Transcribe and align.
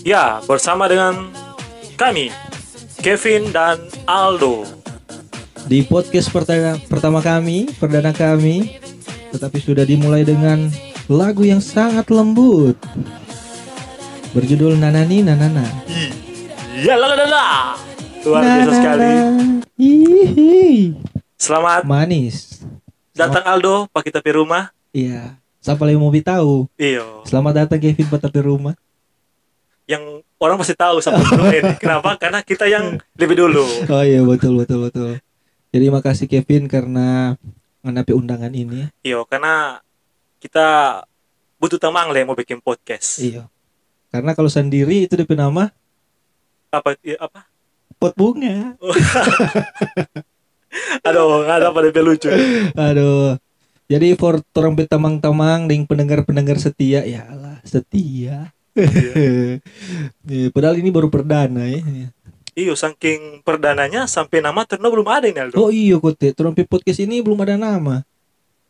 Ya, 0.00 0.40
bersama 0.48 0.88
dengan 0.88 1.28
kami, 2.00 2.32
Kevin 3.04 3.52
dan 3.52 3.84
Aldo. 4.08 4.64
Di 5.68 5.84
podcast 5.84 6.32
pertama, 6.32 6.80
pertama 6.88 7.20
kami, 7.20 7.68
perdana 7.76 8.08
kami, 8.16 8.80
tetapi 9.36 9.60
sudah 9.60 9.84
dimulai 9.84 10.24
dengan 10.24 10.72
lagu 11.04 11.44
yang 11.44 11.60
sangat 11.60 12.08
lembut. 12.08 12.80
Berjudul 14.32 14.80
Nanani 14.80 15.20
Nanana. 15.20 15.68
Ya 16.80 16.96
la 16.96 17.04
la 17.12 17.16
la 17.20 17.26
la. 17.28 17.46
Luar 18.24 18.40
biasa 18.40 18.72
sekali. 18.72 19.12
Hihi. 19.76 20.96
Selamat 21.36 21.84
Manis. 21.84 22.64
datang 23.12 23.44
Aldo, 23.44 23.84
Pak 23.92 24.08
kita 24.08 24.24
di 24.24 24.32
rumah. 24.32 24.72
Iya. 24.96 25.36
Siapa 25.60 25.84
yang 25.92 26.00
mau 26.00 26.08
tahu? 26.08 26.72
Iyo, 26.80 27.20
Selamat 27.28 27.64
datang 27.64 27.76
Kevin 27.84 28.08
Pak 28.08 28.32
di 28.32 28.40
rumah. 28.40 28.72
Yang 29.90 30.22
orang 30.38 30.54
pasti 30.54 30.78
tahu 30.78 31.02
sama 31.02 31.18
ini. 31.50 31.74
Kenapa? 31.82 32.14
Karena 32.14 32.46
kita 32.46 32.70
yang 32.70 32.94
lebih 33.18 33.42
dulu. 33.42 33.66
Oh 33.90 34.06
iya 34.06 34.22
betul 34.22 34.62
betul 34.62 34.86
betul. 34.86 35.18
Jadi 35.74 35.84
makasih 35.90 36.30
Kevin 36.30 36.70
karena 36.70 37.34
menapi 37.82 38.14
undangan 38.14 38.54
ini. 38.54 38.86
Iyo, 39.02 39.26
karena 39.26 39.82
kita 40.38 41.02
butuh 41.58 41.82
teman 41.82 42.06
lah 42.06 42.22
yang 42.22 42.30
mau 42.30 42.38
bikin 42.38 42.62
podcast. 42.62 43.18
Iya. 43.18 43.50
Karena 44.10 44.34
kalau 44.34 44.50
sendiri 44.50 45.06
itu 45.06 45.14
DP 45.14 45.38
nama 45.38 45.70
Apa? 46.70 46.94
iya, 47.02 47.18
apa? 47.18 47.50
pot 48.00 48.16
bunga. 48.16 48.78
Aduh, 51.06 51.44
nggak 51.44 51.56
ada 51.60 51.74
pada 51.74 52.00
lucu. 52.00 52.30
Aduh. 52.72 53.36
Jadi 53.90 54.14
for 54.14 54.38
trompet 54.54 54.86
tamang-tamang 54.86 55.66
dengan 55.66 55.84
pendengar-pendengar 55.84 56.62
setia 56.62 57.02
ya 57.02 57.26
Allah, 57.26 57.58
setia. 57.66 58.54
Ya, 58.74 60.48
padahal 60.54 60.78
ini 60.78 60.90
baru 60.94 61.10
perdana 61.10 61.66
ya. 61.66 61.82
Iyo, 62.54 62.74
saking 62.74 63.46
perdananya 63.46 64.10
sampai 64.10 64.42
nama 64.42 64.66
terno 64.66 64.90
belum 64.90 65.06
ada 65.06 65.26
ini 65.30 65.38
Aldo. 65.38 65.56
Oh 65.58 65.70
iya 65.70 65.96
kote, 65.96 66.34
trompet 66.34 66.66
podcast 66.66 66.98
ini 67.02 67.22
belum 67.22 67.38
ada 67.46 67.54
nama. 67.54 68.02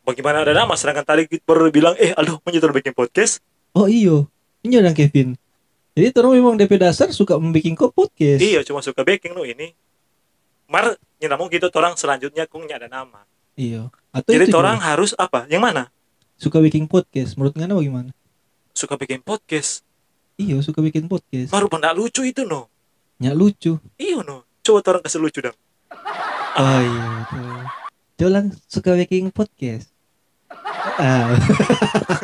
Bagaimana 0.04 0.44
ada 0.44 0.52
nama? 0.52 0.76
Sedangkan 0.76 1.04
tadi 1.04 1.28
kita 1.28 1.44
baru 1.44 1.72
bilang, 1.72 1.94
eh 1.96 2.12
Aldo, 2.12 2.40
menyetor 2.44 2.72
bikin 2.76 2.92
podcast. 2.92 3.40
Oh 3.72 3.88
iya, 3.88 4.24
ini 4.64 4.74
orang 4.76 4.96
Kevin. 4.96 5.36
Jadi 5.96 6.08
terus 6.14 6.32
memang 6.32 6.54
DP 6.54 6.80
dasar 6.80 7.10
suka 7.10 7.36
membuat 7.36 7.66
kok 7.76 7.92
podcast. 7.92 8.40
Iya, 8.40 8.62
cuma 8.64 8.80
suka 8.80 9.02
baking 9.02 9.34
lo 9.34 9.44
ini. 9.44 9.74
Mar, 10.70 10.94
ya 11.18 11.26
namun 11.26 11.50
gitu 11.50 11.66
orang 11.74 11.98
selanjutnya 11.98 12.46
kung 12.46 12.64
ada 12.70 12.86
nama. 12.86 13.26
Iya. 13.58 13.90
Atau 14.14 14.32
Jadi 14.32 14.54
orang 14.54 14.78
harus 14.78 15.12
apa? 15.18 15.44
Yang 15.50 15.62
mana? 15.66 15.84
suka 16.40 16.56
bikin 16.64 16.88
podcast. 16.88 17.36
Menurut 17.36 17.52
ngana 17.52 17.76
bagaimana? 17.76 18.10
Suka 18.72 18.96
bikin 18.96 19.20
podcast. 19.20 19.84
Iya, 20.40 20.56
suka 20.64 20.80
bikin 20.80 21.04
podcast. 21.04 21.52
Baru 21.52 21.68
benda 21.68 21.92
lucu 21.92 22.24
itu 22.24 22.48
no. 22.48 22.72
Nyak 23.20 23.36
lucu. 23.36 23.76
Iya 24.00 24.24
no. 24.24 24.48
Coba 24.64 24.80
orang 24.96 25.04
kasih 25.04 25.20
lucu 25.20 25.44
dong. 25.44 25.56
Oh 26.56 26.80
iya. 26.80 27.04
Dia 28.16 28.24
orang 28.32 28.48
suka 28.64 28.96
bikin 28.96 29.28
podcast. 29.36 29.92
Ah. 30.96 31.36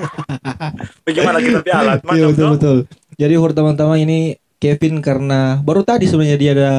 Bagaimana 1.06 1.44
kita 1.44 1.60
pilih 1.60 1.76
alat? 1.76 2.00
Iya 2.08 2.24
betul 2.32 2.48
betul. 2.56 2.78
Jadi 3.20 3.34
pertama-tama 3.36 4.00
ini 4.00 4.40
Kevin 4.56 5.04
karena 5.04 5.60
baru 5.60 5.84
tadi 5.84 6.08
sebenarnya 6.08 6.38
dia 6.40 6.52
ada 6.56 6.72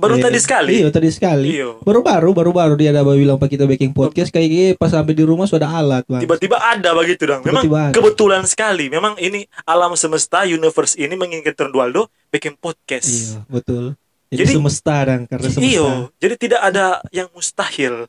Baru 0.00 0.16
Iya. 0.16 0.24
tadi 0.26 0.38
sekali. 0.40 0.72
Iya 0.80 0.88
tadi 0.88 1.08
sekali. 1.12 1.60
Baru-baru 1.84 2.32
baru-baru 2.32 2.72
dia 2.74 2.88
ada 2.90 3.04
bilang 3.04 3.36
pak 3.36 3.52
kita 3.52 3.68
baking 3.68 3.92
podcast 3.92 4.32
kayak 4.32 4.48
gini 4.48 4.70
pas 4.72 4.88
sampai 4.88 5.12
di 5.12 5.20
rumah 5.20 5.44
sudah 5.44 5.68
alat 5.68 6.08
bang. 6.08 6.24
Tiba-tiba 6.24 6.56
ada 6.56 6.96
begitu 6.96 7.28
dong. 7.28 7.44
Memang 7.44 7.60
Tiba-tiba 7.62 7.80
ada. 7.84 7.94
kebetulan 7.94 8.42
sekali. 8.48 8.88
Memang 8.88 9.20
ini 9.20 9.44
alam 9.62 9.92
semesta, 9.92 10.42
universe 10.42 10.96
ini 10.96 11.12
menginginkan 11.12 11.68
Ronaldo 11.68 12.08
bikin 12.28 12.56
podcast. 12.56 13.36
Iya 13.36 13.44
betul. 13.46 13.84
Jadi, 14.30 14.46
Jadi- 14.46 14.54
semesta 14.56 14.96
dan 15.04 15.20
karena 15.26 15.48
semesta. 15.50 15.68
Iyo, 15.68 15.88
jadi 16.16 16.34
tidak 16.38 16.60
ada 16.62 17.02
yang 17.10 17.26
mustahil. 17.34 18.06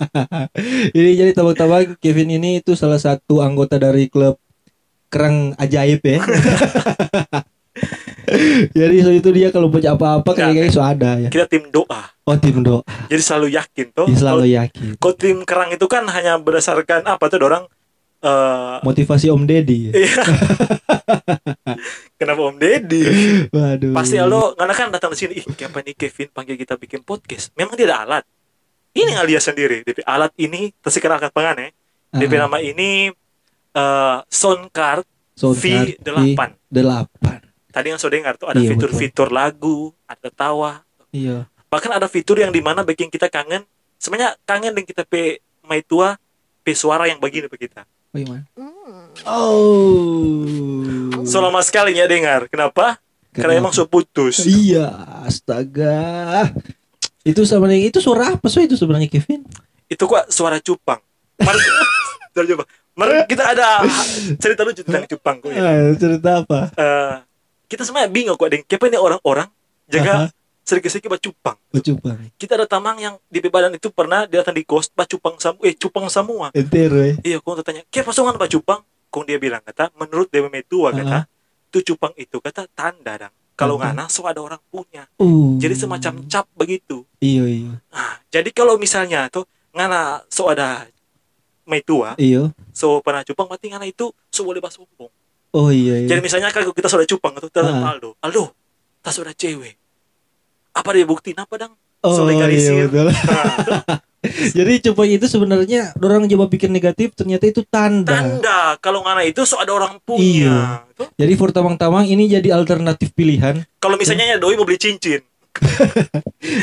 Jadi 0.96 1.10
jadi 1.14 1.30
tabang-tabang 1.30 2.00
Kevin 2.00 2.32
ini 2.32 2.58
itu 2.58 2.72
salah 2.72 2.96
satu 2.96 3.38
anggota 3.38 3.76
dari 3.76 4.08
klub 4.08 4.40
kerang 5.06 5.52
ajaib 5.54 6.00
ya. 6.00 6.18
Jadi 8.78 8.96
so 9.04 9.10
itu 9.12 9.28
dia 9.30 9.48
kalau 9.54 9.68
baca 9.68 9.94
apa-apa 9.94 10.30
kayak 10.34 10.52
kayak 10.56 10.72
so 10.72 10.80
ada 10.80 11.18
ya. 11.20 11.28
Kita 11.28 11.46
tim 11.48 11.68
doa. 11.68 12.02
Oh 12.24 12.36
tim 12.36 12.60
doa. 12.64 12.82
Jadi 13.08 13.22
selalu 13.22 13.46
yakin 13.54 13.86
toh. 13.92 14.06
Dia 14.08 14.18
selalu 14.18 14.44
yakin. 14.56 14.88
Kalau 14.98 15.14
tim 15.16 15.38
kerang 15.44 15.70
itu 15.72 15.86
kan 15.86 16.04
hanya 16.08 16.40
berdasarkan 16.40 17.04
apa 17.04 17.24
tuh 17.28 17.40
orang 17.44 17.64
eh 18.24 18.76
Motivasi 18.80 19.28
Om 19.28 19.44
Deddy. 19.44 19.78
ya. 19.88 19.92
iya. 20.00 20.14
Kenapa 22.16 22.40
Om 22.48 22.56
Deddy? 22.56 23.02
Waduh. 23.52 23.92
Pasti 23.92 24.16
Aldo 24.16 24.56
karena 24.56 24.74
kan 24.74 24.88
datang 24.88 25.12
di 25.12 25.18
sini, 25.20 25.32
ih 25.38 25.44
siapa 25.44 25.84
nih 25.84 25.92
Kevin 25.92 26.28
panggil 26.32 26.56
kita 26.56 26.80
bikin 26.80 27.04
podcast. 27.04 27.52
Memang 27.54 27.76
dia 27.76 27.92
ada 27.92 27.96
alat. 28.08 28.24
Ini 28.94 29.18
alias 29.18 29.44
sendiri. 29.44 29.82
DP 29.82 30.06
alat 30.06 30.30
ini 30.40 30.72
tersikenalkan 30.80 31.34
pengen 31.34 31.68
ya. 31.68 31.70
DP 32.14 32.32
Ah, 32.38 32.46
nama 32.46 32.58
ini 32.62 33.10
sound 34.30 34.70
card 34.70 35.04
Soundcard 35.34 35.98
V8. 35.98 36.50
V8. 36.70 37.02
Tadi 37.74 37.90
yang 37.90 37.98
saya 37.98 38.14
dengar 38.14 38.34
tuh 38.34 38.46
ada 38.46 38.56
Iya, 38.56 38.70
fitur-fitur 38.70 39.28
lagu, 39.28 39.90
ada 40.06 40.30
tawa, 40.30 40.86
Iya. 41.10 41.50
bahkan 41.66 41.90
ada 41.90 42.06
fitur 42.06 42.38
yang 42.38 42.48
di 42.48 42.58
mana 42.58 42.80
bikin 42.80 43.06
kita 43.06 43.26
kangen 43.26 43.66
sebenarnya 43.96 44.38
kangen 44.42 44.70
dengan 44.70 44.86
kita 44.86 45.02
pe 45.02 45.38
mai 45.60 45.80
tua 45.80 46.14
pe 46.60 46.70
suara 46.70 47.04
yang 47.04 47.18
begini 47.18 47.46
pe 47.46 47.58
kita 47.60 47.82
Bagaimana? 48.08 48.46
Oh. 49.74 51.24
so 51.24 51.38
lama 51.38 51.58
sekali 51.60 51.94
ya 51.94 52.04
dengar 52.04 52.46
kenapa 52.46 52.98
karena 53.30 53.52
Kenapa? 53.52 53.60
emang 53.60 53.72
so 53.72 53.84
putus 53.84 54.42
Iya, 54.42 54.86
astaga. 55.24 56.46
Itu 57.22 57.42
sebenarnya 57.42 57.88
itu 57.88 57.98
suara 57.98 58.30
apa 58.32 58.46
so 58.46 58.58
itu 58.58 58.74
sebenarnya 58.74 59.08
Kevin? 59.08 59.42
itu 59.84 60.00
kok 60.00 60.26
suara 60.28 60.58
cupang 60.58 61.02
Mar 61.36 61.54
Bentar, 62.32 62.44
coba 62.48 62.64
Mar 62.94 63.08
kita 63.26 63.44
ada 63.48 63.82
cerita 64.38 64.62
lucu 64.62 64.80
tentang 64.80 65.06
cupang 65.08 65.36
kok 65.38 65.50
ya. 65.50 65.58
Ah, 65.60 65.90
cerita 65.94 66.30
apa? 66.40 66.60
Eh, 66.72 67.14
kita 67.74 67.82
semuanya 67.82 68.06
bingung 68.06 68.38
kok 68.38 68.46
dengan 68.46 68.64
kenapa 68.70 68.84
ini 68.86 68.98
orang-orang 69.02 69.48
jaga 69.90 70.14
sedikit-sedikit 70.64 71.10
baca 71.12 71.20
cupang 71.20 71.58
kita 72.40 72.52
ada 72.56 72.64
tamang 72.70 72.96
yang 73.02 73.14
di 73.28 73.42
badan 73.42 73.74
itu 73.74 73.90
pernah 73.92 74.24
dia 74.24 74.40
datang 74.40 74.56
di 74.56 74.64
kos 74.64 74.88
baca 74.94 75.10
cupang 75.10 75.36
sam 75.42 75.58
eh 75.60 75.74
cupang 75.74 76.06
semua 76.08 76.54
Entero. 76.54 77.02
Iya, 77.20 77.42
kau 77.42 77.58
tanya, 77.60 77.82
"Kaya 77.90 78.06
pasongan 78.06 78.38
ba 78.38 78.46
cupang?" 78.48 78.80
Kung 79.12 79.26
dia 79.28 79.38
bilang 79.38 79.62
kata, 79.62 79.94
menurut 79.94 80.26
Dewa 80.32 80.50
Metua 80.50 80.90
kata, 80.90 81.30
itu 81.70 81.94
cupang 81.94 82.14
itu 82.18 82.38
kata 82.38 82.66
tanda 82.74 83.14
dang. 83.14 83.34
Kalau 83.54 83.78
ngana 83.78 84.10
so 84.10 84.26
ada 84.26 84.42
orang 84.42 84.58
punya. 84.66 85.06
Uh. 85.22 85.54
Jadi 85.62 85.74
semacam 85.78 86.26
cap 86.26 86.46
begitu. 86.58 87.06
Iya 87.22 87.46
iya. 87.46 87.72
Nah, 87.94 88.18
jadi 88.30 88.50
kalau 88.50 88.74
misalnya 88.74 89.30
tuh 89.30 89.46
ngana 89.70 90.26
so 90.26 90.50
ada 90.50 90.86
Metua, 91.64 92.12
Iya. 92.20 92.52
so 92.76 93.00
pernah 93.00 93.24
cupang 93.24 93.48
berarti 93.48 93.70
ngana 93.72 93.86
itu 93.86 94.10
so 94.28 94.42
boleh 94.44 94.58
bahas 94.60 94.76
sombong. 94.76 95.08
Oh 95.54 95.70
iya 95.70 96.02
iya. 96.02 96.08
Jadi 96.08 96.20
misalnya 96.20 96.50
kalau 96.50 96.70
kita 96.70 96.86
sudah 96.86 97.06
cupang 97.06 97.32
itu 97.32 97.46
terus 97.46 97.70
Ah. 97.70 97.94
Aldo, 97.94 98.18
Aldo, 98.18 98.50
tas 98.98 99.14
sudah 99.14 99.30
cewek. 99.30 99.78
Apa 100.72 100.90
dia 100.90 101.06
bukti 101.06 101.30
apa 101.32 101.54
dang? 101.56 101.72
oh 102.02 102.28
iya 102.28 102.84
betul. 102.84 103.08
Nah, 103.08 103.46
Jadi 104.56 104.80
cupang 104.82 105.06
itu 105.06 105.24
sebenarnya 105.24 105.92
orang 105.96 106.24
coba 106.26 106.48
pikir 106.48 106.68
negatif 106.68 107.12
ternyata 107.12 107.44
itu 107.44 107.60
tanda. 107.62 108.08
tanda 108.10 108.60
kalau 108.78 109.00
ngana 109.00 109.20
itu 109.22 109.44
so 109.44 109.56
ada 109.56 109.70
orang 109.70 109.94
Iya. 109.94 110.02
punya. 110.02 110.56
Tuh. 110.92 111.08
Jadi 111.14 111.32
for 111.34 111.48
tamang-tamang 111.48 112.04
ini 112.04 112.26
jadi 112.26 112.50
alternatif 112.50 113.12
pilihan. 113.12 113.62
Kalau 113.78 113.94
misalnya 113.94 114.24
ya 114.26 114.36
doi 114.36 114.52
mau 114.54 114.64
beli 114.64 114.76
cincin, 114.76 115.20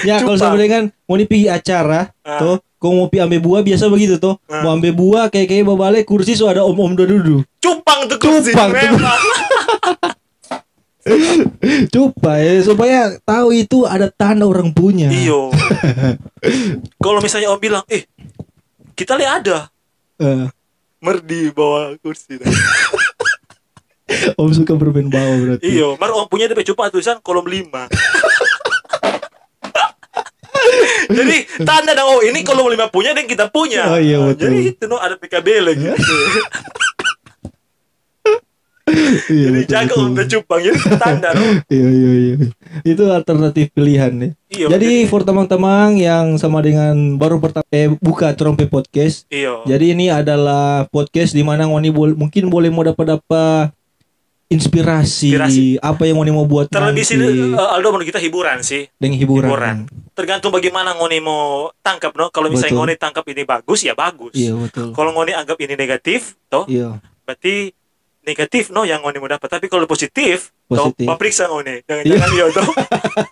Ya 0.03 0.19
kalau 0.19 0.35
sama 0.35 0.58
dengan 0.58 0.90
mau 1.06 1.16
nih 1.16 1.25
pergi 1.25 1.47
acara 1.47 2.09
Ah. 2.22 2.38
tuh, 2.38 2.56
kau 2.81 3.06
pergi 3.06 3.22
ambil 3.22 3.40
buah 3.46 3.62
biasa 3.62 3.86
begitu 3.94 4.18
tuh. 4.18 4.42
Ah. 4.50 4.66
Mau 4.66 4.74
ambil 4.74 4.97
buah 4.97 5.30
kayak 5.30 5.53
kayak 5.53 5.69
bawa 5.69 5.94
balik 5.94 6.09
kursi 6.09 6.34
so 6.34 6.50
ada 6.50 6.66
om-om 6.66 6.97
duduk. 6.97 7.46
cupang 7.62 8.09
tuh 8.09 8.18
kursi 8.18 8.58
Cupang 8.58 8.74
tuh. 8.74 8.97
Coba 11.94 12.34
ya 12.41 12.58
supaya 12.66 13.22
tahu 13.22 13.53
itu 13.53 13.85
ada 13.85 14.09
tanda 14.09 14.50
orang 14.50 14.73
punya. 14.73 15.14
Iyo. 15.14 15.53
Kalau 17.06 17.22
misalnya 17.22 17.53
om 17.53 17.61
bilang, 17.61 17.85
eh 17.85 18.09
kita 18.97 19.14
lihat 19.14 19.46
ada 19.46 19.70
Eh, 20.22 20.46
merdi 21.02 21.50
bawa 21.53 21.97
kursi. 22.02 22.38
om 24.41 24.53
suka 24.53 24.73
bermain 24.73 25.09
bawah 25.09 25.38
berarti. 25.38 25.70
Iyo, 25.70 25.97
mar 26.02 26.09
om 26.17 26.26
punya 26.26 26.50
DP 26.50 26.73
cupang 26.73 26.90
tulisan 26.90 27.22
kolom 27.22 27.46
5 27.46 27.70
Jadi 31.18 31.35
tanda 31.62 31.91
dong 31.91 32.08
oh 32.09 32.20
ini 32.22 32.41
kolom 32.41 32.68
5 32.68 32.88
punya 32.90 33.12
dan 33.12 33.26
kita 33.26 33.47
punya. 33.47 33.88
Oh, 33.88 34.00
iya, 34.00 34.18
Nah, 34.18 34.32
betul. 34.32 34.44
Jadi 34.47 34.58
itu 34.70 34.84
no 34.85 34.97
ada 34.97 35.16
PKB 35.16 35.47
lagi. 35.62 35.84
gitu. 35.84 36.14
Iya, 39.32 39.47
Jadi 39.47 39.59
betul, 39.64 39.72
jaga 39.72 39.94
betul. 39.94 40.03
om 40.03 40.28
cupang 40.28 40.59
jadi 40.59 40.79
tanda 41.00 41.29
no. 41.32 41.44
Iya 41.70 41.88
iya 41.88 42.12
iya. 42.12 42.35
Itu 42.84 43.03
alternatif 43.08 43.72
pilihan 43.72 44.12
nih. 44.12 44.32
Iya. 44.52 44.68
Jadi 44.68 44.91
for 45.08 45.23
teman-teman 45.23 45.96
yang 45.96 46.35
sama 46.35 46.59
dengan 46.59 47.16
baru 47.16 47.40
pertama 47.40 47.64
eh, 47.72 47.88
buka 47.88 48.35
Trompe 48.35 48.68
Podcast. 48.68 49.23
Iyo. 49.32 49.64
Jadi 49.64 49.96
ini 49.96 50.12
adalah 50.12 50.91
podcast 50.91 51.32
di 51.32 51.40
mana 51.40 51.64
bol- 51.88 52.18
mungkin 52.20 52.52
boleh 52.52 52.68
mau 52.68 52.84
dapat 52.84 53.16
dapat 53.16 53.72
inspirasi, 54.52 55.32
Inspirasi. 55.32 55.66
apa 55.80 56.03
yang 56.03 56.20
Ngoni 56.20 56.30
mau 56.30 56.44
buat 56.44 56.68
terlebih 56.68 57.02
sih 57.02 57.16
nanti 57.16 57.56
eh, 57.56 57.70
Aldo 57.72 57.88
menurut 57.90 58.03
kita 58.06 58.20
hiburan 58.20 58.59
sih 58.59 58.84
dengan 58.94 59.16
hiburan. 59.16 59.48
hiburan. 59.48 59.78
tergantung 60.12 60.52
bagaimana 60.52 60.92
ngoni 60.94 61.18
mau 61.18 61.72
tangkap 61.80 62.12
no 62.12 62.28
kalau 62.28 62.48
misalnya 62.48 62.70
Betul. 62.70 62.80
ngoni 62.84 62.96
tangkap 62.96 63.24
ini 63.26 63.44
bagus 63.44 63.80
ya 63.82 63.96
bagus 63.96 64.36
Iya 64.36 64.53
betul. 64.53 64.92
kalau 64.92 65.12
ngoni 65.12 65.32
anggap 65.32 65.56
ini 65.58 65.74
negatif 65.74 66.36
toh 66.46 66.68
Iya. 66.68 67.00
berarti 67.24 67.72
negatif 68.22 68.70
no 68.70 68.84
yang 68.84 69.00
ngoni 69.00 69.18
mau 69.18 69.26
dapat 69.28 69.48
tapi 69.50 69.66
kalau 69.66 69.88
positif, 69.88 70.52
toh 70.68 70.92
Positif. 70.92 71.08
periksa 71.16 71.47
ngoni 71.47 71.82
jangan-jangan 71.82 72.30
iya 72.30 72.46
toh 72.52 72.68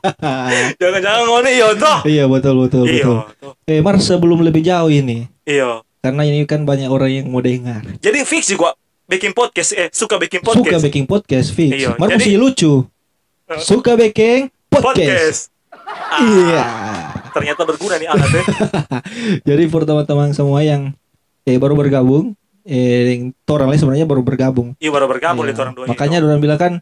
jangan-jangan 0.79 1.23
ngoni 1.25 1.51
iya 1.51 1.67
toh 1.75 1.97
iya 2.05 2.23
betul 2.25 2.55
betul 2.61 2.83
iya 2.85 3.03
betul. 3.03 3.17
toh. 3.37 3.53
Eh 3.65 3.79
Mar 3.79 3.99
sebelum 3.99 4.39
lebih 4.39 4.61
jauh 4.61 4.89
ini 4.89 5.27
iya 5.43 5.83
karena 5.99 6.23
ini 6.23 6.47
kan 6.47 6.63
banyak 6.63 6.87
orang 6.87 7.11
yang 7.13 7.27
mau 7.27 7.43
dengar. 7.43 7.83
jadi 7.99 8.23
fix 8.23 8.47
juga 8.49 8.71
bikin 9.09 9.33
podcast 9.33 9.73
eh 9.73 9.89
suka 9.89 10.15
bikin 10.15 10.39
Suka 10.39 10.53
podcast 10.55 10.83
bikin 10.85 11.03
podcast 11.03 11.49
fix. 11.49 11.73
Iya, 11.73 11.97
Mar 11.97 12.13
jadi- 12.13 12.37
lucu. 12.37 12.85
Eh. 13.47 13.57
Suka 13.57 13.97
bikin 13.97 14.53
podcast. 14.69 14.93
podcast 15.01 15.41
Ah, 15.89 16.21
Iya. 16.21 16.63
ternyata 17.31 17.65
berguna 17.65 17.97
nih 17.97 18.05
alat 18.05 18.29
ya 18.29 18.43
Jadi 19.49 19.63
for 19.65 19.81
teman-teman 19.83 20.29
semua 20.31 20.61
yang 20.61 20.93
eh 21.43 21.57
baru 21.57 21.73
bergabung, 21.73 22.37
eh 22.61 23.09
yang 23.09 23.21
orang 23.47 23.73
lain 23.73 23.79
sebenarnya 23.79 24.05
baru 24.05 24.21
bergabung. 24.21 24.77
iya 24.77 24.93
baru 24.93 25.09
bergabung 25.09 25.41
Iya. 25.43 25.51
itu 25.51 25.59
orang 25.59 25.73
dua 25.73 25.85
Makanya 25.89 26.17
toh. 26.19 26.25
orang 26.25 26.39
bilang 26.39 26.59
kan 26.59 26.73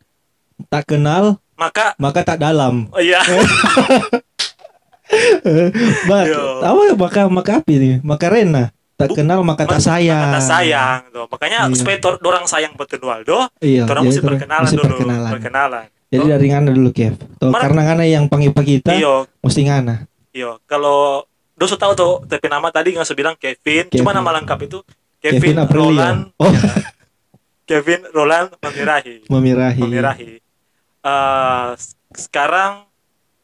tak 0.68 0.84
kenal 0.86 1.40
maka 1.56 1.96
maka 1.96 2.20
tak 2.22 2.38
dalam. 2.38 2.92
oh, 2.92 3.00
iya 3.00 3.24
Mak, 6.04 6.24
Iya. 6.28 6.44
apa 6.68 6.82
maka 7.00 7.22
maka 7.32 7.52
apa 7.64 7.70
ini? 7.70 8.04
Maka 8.04 8.28
rena. 8.28 8.76
Tak 8.98 9.14
kenal 9.14 9.40
maka 9.42 9.64
tak 9.64 9.78
sayang. 9.78 10.34
kata 10.34 10.42
sayang 10.42 11.00
tuh 11.10 11.30
makanya 11.30 11.60
Iya. 11.64 11.78
supaya 11.78 11.98
tor- 11.98 12.18
orang 12.20 12.46
sayang 12.46 12.74
betul 12.74 12.98
Waldo 13.04 13.46
Iya, 13.60 13.86
orang 13.86 14.04
mesti 14.04 14.20
perkenalan 14.20 14.66
mesti 14.66 14.76
dulu 14.76 14.86
perkenalan. 14.92 15.32
perkenalan 15.32 15.86
Jadi 16.08 16.24
Toh, 16.24 16.30
dari 16.32 16.48
ngana 16.48 16.70
dulu 16.72 16.90
Kev. 16.90 17.14
Tuh, 17.38 17.52
Mar- 17.52 17.62
karena 17.62 17.82
ngana 17.84 18.04
yang 18.04 18.26
panggil 18.26 18.56
kita 18.56 18.96
iyo 18.96 19.30
mesti 19.38 19.62
ngana. 19.62 20.10
iyo 20.32 20.58
kalau 20.64 21.22
dosa 21.54 21.76
tahu 21.76 21.94
tuh 21.94 22.14
tapi 22.26 22.48
nama 22.48 22.66
tadi 22.68 22.94
nggak 22.94 23.04
usah 23.04 23.14
bilang 23.14 23.36
Kevin, 23.36 23.86
cuma 23.88 24.10
Kevin. 24.10 24.16
nama 24.16 24.30
lengkap 24.36 24.60
itu 24.64 24.80
Kevin 25.20 25.42
Kevin, 25.44 25.56
Aprilio. 25.60 25.84
Roland 25.84 26.20
Oh. 26.36 26.48
ya. 26.48 26.62
Kevin 27.66 28.02
Roland 28.10 28.50
Memirahi. 28.58 29.16
Memirahi 29.28 30.30
Eh, 31.00 31.68
s- 31.76 31.94
sekarang 32.10 32.84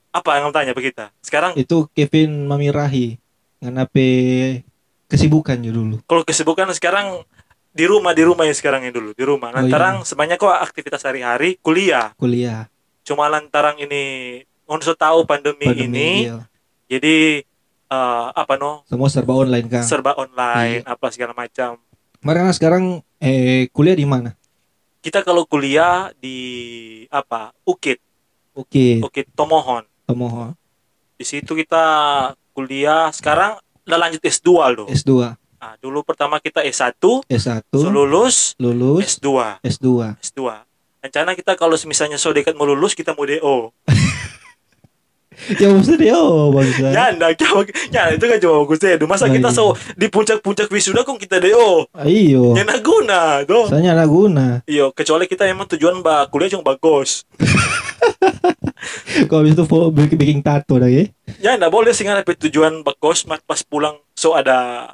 apa 0.10 0.30
yang 0.34 0.48
kamu 0.48 0.56
tanya 0.56 0.74
begitu 0.74 1.04
sekarang 1.20 1.54
Itu 1.56 1.86
Kevin 1.92 2.44
Memirahi. 2.44 3.20
Ngana 3.60 3.86
pe 3.86 4.08
kesibukan 5.14 5.58
ya 5.60 5.70
dulu. 5.70 5.96
kalau 6.04 6.22
kesibukan 6.22 6.66
sekarang 6.72 7.22
di 7.70 7.86
rumah 7.86 8.12
di 8.12 8.22
rumah 8.22 8.44
ya 8.44 8.52
sekarang 8.52 8.82
ya 8.82 8.90
dulu 8.90 9.14
di 9.14 9.22
rumah 9.22 9.50
Oh, 9.50 9.56
lantaran 9.56 10.02
sebanyak 10.02 10.36
kok 10.36 10.50
aktivitas 10.50 11.00
sehari-hari 11.00 11.58
kuliah 11.60 12.14
Kuliah. 12.16 12.66
cuma 13.02 13.26
lantaran 13.28 13.78
ini 13.78 14.04
untuk 14.64 14.94
tahu 14.94 15.24
pandemi, 15.24 15.68
Pandemi, 15.68 15.86
ini 15.86 16.10
iya. 16.24 16.38
jadi 16.88 17.42
eh, 17.88 18.26
apa 18.32 18.54
no 18.56 18.82
Semua 18.86 19.06
serba 19.08 19.34
online 19.36 19.68
kan. 19.68 19.84
serba 19.84 20.14
online 20.16 20.82
Iya. 20.82 20.90
apa 20.90 21.08
segala 21.10 21.34
macam 21.34 21.78
Marana 22.20 22.50
sekarang 22.50 23.04
eh 23.18 23.68
kuliah 23.70 23.94
di 23.94 24.06
mana? 24.06 24.32
kita 25.00 25.20
kalau 25.20 25.44
kuliah 25.44 26.16
di 26.16 26.38
apa 27.08 27.52
Ukit 27.64 28.00
Oke, 28.54 29.02
Ukit 29.02 29.28
Tomohon 29.30 29.84
Tomoho 30.06 30.56
di 31.14 31.26
situ 31.28 31.54
kita 31.54 31.84
kuliah 32.52 33.10
sekarang 33.10 33.60
udah 33.84 33.98
lanjut 34.00 34.22
S2 34.24 34.50
loh. 34.76 34.88
S2, 34.88 35.12
nah, 35.60 35.74
dulu 35.80 36.04
pertama 36.08 36.40
kita 36.40 36.64
S1 36.64 37.28
S1, 37.28 37.64
so 37.72 37.90
lulus 37.92 38.56
lulus 38.60 39.20
S2 39.20 39.30
S2. 39.64 39.88
S2 40.20 40.42
rencana 41.04 41.36
kita 41.36 41.60
kalau 41.60 41.76
misalnya 41.84 42.16
so 42.16 42.32
dekat 42.32 42.56
mau 42.56 42.64
lulus 42.64 42.96
kita 42.96 43.12
mau 43.12 43.28
DO 43.28 43.76
ya 45.60 45.68
maksudnya 45.74 46.00
dia 46.00 46.16
oh 46.16 46.54
bangsa. 46.54 46.88
ya 46.94 47.04
enggak 47.12 47.36
ya 47.92 48.04
itu 48.14 48.26
kan 48.26 48.38
cuma 48.40 48.54
bagus 48.66 48.80
ya 48.82 48.96
masa 49.04 49.26
Oh, 49.26 49.34
kita 49.34 49.50
iya. 49.50 49.58
so 49.58 49.64
di 49.98 50.08
puncak-puncak 50.10 50.68
wisuda 50.70 51.02
kok 51.04 51.18
kita 51.18 51.42
DO 51.42 51.88
Ah, 51.94 52.06
Iyo. 52.06 52.54
ya 52.56 52.64
nah 52.64 52.80
guna 52.80 53.42
tuh 53.48 53.68
Soalnya 53.70 53.96
ada 53.98 54.06
guna. 54.06 54.62
Iya, 54.68 54.92
kecuali 54.92 55.26
kita 55.28 55.48
emang 55.48 55.68
tujuan 55.70 56.00
mbak 56.04 56.30
kuliah 56.30 56.52
cuma 56.54 56.76
bagus. 56.76 57.24
Kalau 59.30 59.42
habis 59.46 59.56
itu 59.56 59.64
bikin, 59.66 60.18
bikin 60.20 60.40
tato 60.44 60.76
dah 60.76 60.90
ya. 60.90 61.08
Ya, 61.40 61.56
enggak 61.56 61.72
boleh 61.72 61.92
sih 61.96 62.04
ngarepe 62.04 62.36
tujuan 62.48 62.84
bagus 62.84 63.24
pas 63.24 63.62
pulang 63.64 63.96
so 64.14 64.36
ada 64.36 64.92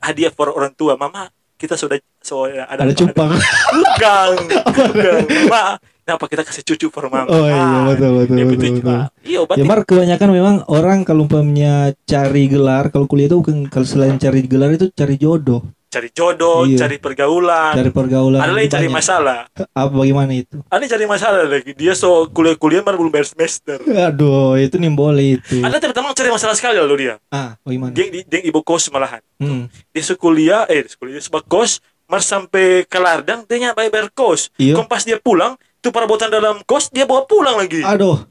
hadiah 0.00 0.32
for 0.32 0.52
orang 0.52 0.72
tua. 0.72 0.96
Mama, 0.96 1.28
kita 1.60 1.76
sudah 1.76 2.00
so 2.22 2.46
ada 2.48 2.82
Ada 2.86 2.94
cupang. 2.96 3.32
Bukan. 3.36 4.30
Bukan. 4.72 5.16
Mama, 5.50 5.76
kenapa 6.06 6.24
kita 6.30 6.46
kasih 6.46 6.62
cucu 6.62 6.86
for 6.88 7.10
mama? 7.10 7.26
Oh 7.26 7.42
iya, 7.44 7.82
betul, 7.84 8.10
betul, 8.16 8.36
ya, 8.38 8.44
betul, 8.46 8.58
betul. 8.62 8.74
betul. 8.78 9.00
Iya, 9.26 9.38
obat 9.42 9.54
Ya 9.58 9.64
Mar 9.66 9.80
kebanyakan 9.82 10.28
memang 10.30 10.56
orang 10.70 11.02
kalau 11.02 11.26
umpamanya 11.26 11.74
cari 12.06 12.46
gelar 12.46 12.94
kalau 12.94 13.10
kuliah 13.10 13.26
itu 13.26 13.42
bukan 13.42 13.66
kalau 13.66 13.82
selain 13.82 14.14
cari 14.14 14.46
gelar 14.46 14.70
itu 14.70 14.86
cari 14.88 15.18
jodoh, 15.18 15.66
cari 15.90 16.14
jodoh, 16.14 16.62
Iya. 16.62 16.78
cari 16.78 17.02
pergaulan. 17.02 17.74
cari 17.74 17.90
pergaulan. 17.90 18.38
ada 18.38 18.54
lagi 18.54 18.70
cari 18.70 18.86
masalah. 18.86 19.50
Apa 19.74 19.90
bagaimana 19.90 20.30
itu? 20.30 20.62
Ada 20.70 20.84
cari 20.86 21.04
masalah 21.10 21.42
lagi. 21.42 21.74
Dia 21.74 21.98
so 21.98 22.30
kuliah-kuliah 22.30 22.86
baru 22.86 23.02
belum 23.02 23.10
bayar 23.10 23.26
semester. 23.26 23.82
Aduh, 23.82 24.54
itu 24.54 24.78
nimbole 24.78 25.42
itu. 25.42 25.58
Ada 25.58 25.82
teman-teman 25.82 26.14
cari 26.14 26.30
masalah 26.30 26.54
sekali 26.54 26.78
loh 26.78 26.94
dia. 26.94 27.18
Ah, 27.34 27.58
bagaimana? 27.66 27.90
Dia, 27.90 28.06
dia, 28.14 28.22
dia 28.22 28.40
ibu 28.46 28.62
kos 28.62 28.86
malahan. 28.88 29.18
Hmm. 29.36 29.66
dia 29.90 30.00
sekuliah 30.00 30.70
eh 30.70 30.86
sekuliah 30.86 31.18
dia 31.18 31.42
kos 31.42 31.82
mar 32.06 32.22
sampai 32.22 32.86
ke 32.86 32.96
ladang 32.96 33.42
dia 33.44 33.58
nyampe 33.60 33.90
bayar 33.90 34.06
kos 34.08 34.54
Iya. 34.56 34.78
kong 34.78 34.86
pas 34.86 35.02
dia 35.02 35.18
pulang 35.18 35.58
tuh 35.86 35.94
perabotan 35.94 36.26
dalam 36.26 36.58
kos 36.66 36.90
dia 36.90 37.06
bawa 37.06 37.22
pulang 37.30 37.54
lagi 37.54 37.86
Aduh, 37.86 38.26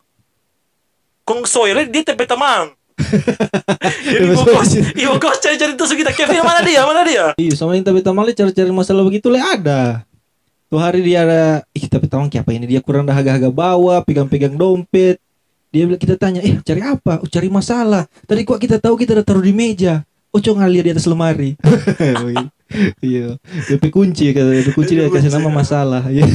kong 1.23 1.47
soalnya 1.47 1.87
dia 1.87 2.03
tepe 2.03 2.27
tamang 2.27 2.75
jadi 4.11 4.31
ibu 4.31 4.43
kos 4.43 4.71
ibu 4.75 5.15
kos 5.19 5.39
cari-cari 5.39 5.75
tuh 5.75 5.87
kita 5.87 6.11
Kevin 6.15 6.43
mana 6.43 6.63
dia 6.63 6.83
mana 6.83 7.03
dia 7.03 7.25
iya 7.39 7.55
sama 7.55 7.75
yang 7.75 7.87
tapi 7.87 7.99
tamale 8.03 8.31
cari-cari 8.31 8.71
masalah 8.71 9.03
begitu 9.03 9.27
le 9.27 9.39
ada. 9.39 10.07
Tuh 10.65 10.81
hari 10.81 11.05
dia 11.05 11.21
ada, 11.21 11.61
ih 11.77 11.85
tapi 11.85 12.09
tamang 12.09 12.25
apa 12.25 12.49
ini 12.49 12.65
dia 12.65 12.81
kurang 12.81 13.05
dahaga-haga 13.05 13.53
bawa, 13.53 14.01
pegang-pegang 14.01 14.57
dompet. 14.57 15.21
Dia 15.69 15.85
bilang 15.85 16.01
kita 16.01 16.17
tanya, 16.17 16.41
eh 16.41 16.57
cari 16.65 16.81
apa? 16.81 17.21
Oh, 17.21 17.29
cari 17.29 17.53
masalah. 17.53 18.09
Tadi 18.25 18.41
kok 18.41 18.57
kita 18.57 18.81
tahu 18.81 18.97
kita 18.97 19.13
udah 19.13 19.25
taruh 19.27 19.45
di 19.45 19.53
meja. 19.53 20.01
Oh, 20.33 20.41
cok 20.41 20.57
ngalir 20.57 20.89
di 20.89 20.91
atas 20.97 21.05
lemari. 21.05 21.53
Iya, 22.97 23.37
DP 23.69 23.93
kunci 23.93 24.33
kata 24.33 24.49
kunci 24.73 24.97
dia 24.97 25.05
kasih 25.07 25.29
nama 25.29 25.53
masalah. 25.53 26.09
Iya, 26.09 26.25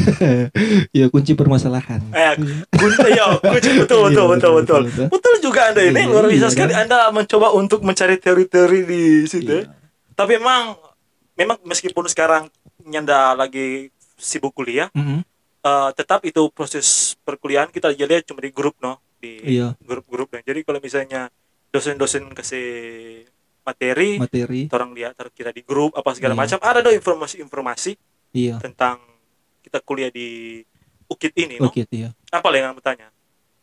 Iya, 0.90 1.06
kunci 1.08 1.34
permasalahan. 1.34 1.98
eh 2.12 2.38
kunci 2.70 3.08
ya 3.10 3.34
kunci 3.36 3.70
betul 3.76 4.06
betul 4.06 4.24
Iya, 4.24 4.30
betul 4.30 4.52
betul 4.56 4.80
betul. 4.86 5.06
betul 5.10 5.34
juga 5.40 5.60
anda 5.68 5.82
ini 5.82 5.96
Iya, 5.96 6.06
luar 6.06 6.24
biasa 6.26 6.38
iya, 6.38 6.48
sekali 6.48 6.72
kan? 6.72 6.82
anda 6.86 6.98
mencoba 7.10 7.48
untuk 7.52 7.82
mencari 7.82 8.16
teori-teori 8.16 8.80
di 8.84 9.02
situ 9.26 9.50
Iya. 9.58 9.74
tapi 10.14 10.38
memang 10.38 10.78
memang 11.34 11.58
meskipun 11.64 12.06
sekarang 12.06 12.46
nyanda 12.84 13.34
lagi 13.34 13.90
sibuk 14.14 14.52
kuliah 14.52 14.86
eh, 15.60 15.90
tetap 15.92 16.22
itu 16.22 16.46
proses 16.48 16.86
perkuliahan 17.20 17.68
kita 17.68 17.90
lihat 17.90 18.22
cuma 18.22 18.38
di 18.38 18.50
grup 18.50 18.78
no 18.78 19.02
di 19.18 19.58
Iya. 19.58 19.76
grup-grup 19.78 20.30
ya. 20.30 20.40
Jadi 20.42 20.62
kalau 20.62 20.78
misalnya 20.78 21.28
dosen-dosen 21.68 22.30
kasih 22.30 22.66
materi, 23.60 24.16
Materi. 24.16 24.66
orang 24.70 24.90
lihat 24.92 25.12
terkira 25.14 25.50
di 25.50 25.62
grup 25.62 25.92
apa 25.92 26.10
segala 26.12 26.34
Iya. 26.34 26.40
macam, 26.42 26.58
ada 26.60 26.78
dong 26.80 26.96
informasi-informasi 26.96 27.92
Iya. 28.32 28.56
tentang 28.58 28.98
kita 29.60 29.78
kuliah 29.80 30.08
di 30.08 30.60
UKIT 31.06 31.36
ini, 31.36 31.54
no? 31.58 31.68
Oke, 31.68 31.84
iya. 31.90 32.14
Apa 32.30 32.48
yang 32.50 32.72
kamu 32.72 32.80
tanya? 32.80 33.06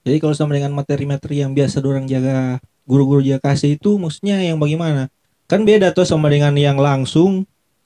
Jadi 0.04 0.18
kalau 0.20 0.36
sama 0.36 0.56
dengan 0.56 0.72
materi-materi 0.72 1.44
yang 1.44 1.51
biasa 1.51 1.80
orang 1.80 2.06
jaga 2.06 2.60
guru-guru 2.84 3.20
jaga 3.20 3.51
kasih 3.51 3.75
itu 3.75 3.96
maksudnya 3.96 4.39
yang 4.39 4.56
bagaimana? 4.56 5.12
Kan 5.48 5.63
beda 5.63 5.92
tuh 5.92 6.04
sama 6.04 6.27
dengan 6.27 6.56
yang 6.56 6.75
langsung 6.75 7.44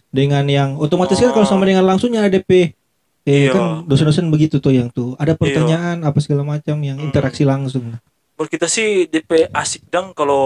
dengan 0.10 0.46
yang 0.46 0.76
otomatis 0.78 1.18
kan 1.18 1.32
kalau 1.32 1.48
sama 1.48 1.64
dengan 1.66 1.88
langsungnya 1.88 2.26
ada 2.26 2.30
DP 2.30 2.74
eh 3.22 3.48
Iya. 3.48 3.54
kan 3.54 3.64
dosen-dosen 3.86 4.28
begitu 4.28 4.58
tuh 4.58 4.74
yang 4.74 4.90
tuh 4.90 5.14
ada 5.16 5.38
pertanyaan 5.38 6.02
apa 6.02 6.18
segala 6.20 6.42
macam 6.42 6.74
yang 6.82 6.98
Hmm. 6.98 7.06
interaksi 7.08 7.46
langsung. 7.46 7.94
Menurut 8.42 8.58
kita 8.58 8.66
sih 8.66 9.06
DP 9.06 9.54
asik 9.54 9.86
dang 9.86 10.18
kalau 10.18 10.42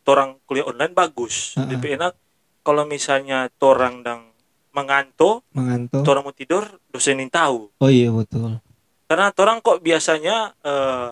torang 0.00 0.38
kuliah 0.46 0.62
online 0.64 0.94
bagus. 0.94 1.58
Ah, 1.58 1.60
ah. 1.60 1.66
DP 1.66 1.98
enak 1.98 2.14
kalau 2.62 2.86
misalnya 2.86 3.50
torang 3.52 4.06
dang 4.06 4.30
mengantuk, 4.70 5.42
Mengantau. 5.50 6.06
torang 6.06 6.22
mau 6.22 6.30
tidur, 6.30 6.62
dosenin 6.86 7.26
tahu. 7.26 7.74
Oh 7.74 7.90
iya 7.90 8.06
betul. 8.06 8.62
Karena 9.04 9.34
torang 9.34 9.58
kok 9.58 9.82
biasanya 9.82 10.54
eh, 10.62 11.10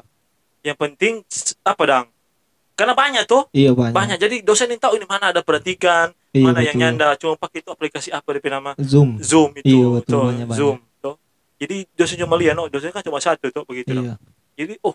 yang 0.63 0.79
penting 0.79 1.27
apa 1.65 1.83
dang? 1.83 2.07
Karena 2.71 2.95
banyak 2.95 3.27
tuh 3.27 3.51
Iya 3.51 3.75
banyak. 3.75 3.91
banyak 3.91 4.19
jadi 4.21 4.37
dosen 4.39 4.71
yang 4.71 4.79
tahu 4.79 4.95
ini 4.95 5.11
mana 5.11 5.35
ada 5.35 5.43
perhatikan 5.43 6.15
Iya, 6.31 6.45
mana 6.45 6.63
yang 6.63 6.71
betul. 6.71 6.83
nyanda 6.87 7.09
cuma 7.19 7.35
pakai 7.35 7.59
itu 7.59 7.69
aplikasi 7.69 8.09
apa 8.15 8.31
DP 8.31 8.47
nama 8.47 8.79
Zoom. 8.79 9.19
Zoom 9.19 9.59
itu 9.59 9.67
Iya, 9.67 9.87
betul, 9.91 10.07
tuh, 10.07 10.23
banyak, 10.25 10.47
banyak. 10.47 10.55
Zoom 10.57 10.79
tuh 11.03 11.15
jadi 11.59 11.77
dosen 11.91 12.15
cuma 12.17 12.39
lihat 12.39 12.55
no 12.55 12.71
dosen 12.71 12.95
kan 12.95 13.03
cuma 13.03 13.19
satu 13.19 13.51
tuh 13.51 13.67
begitu 13.67 13.91
Iya. 13.91 14.15
dong. 14.15 14.23
jadi 14.55 14.79
oh 14.81 14.95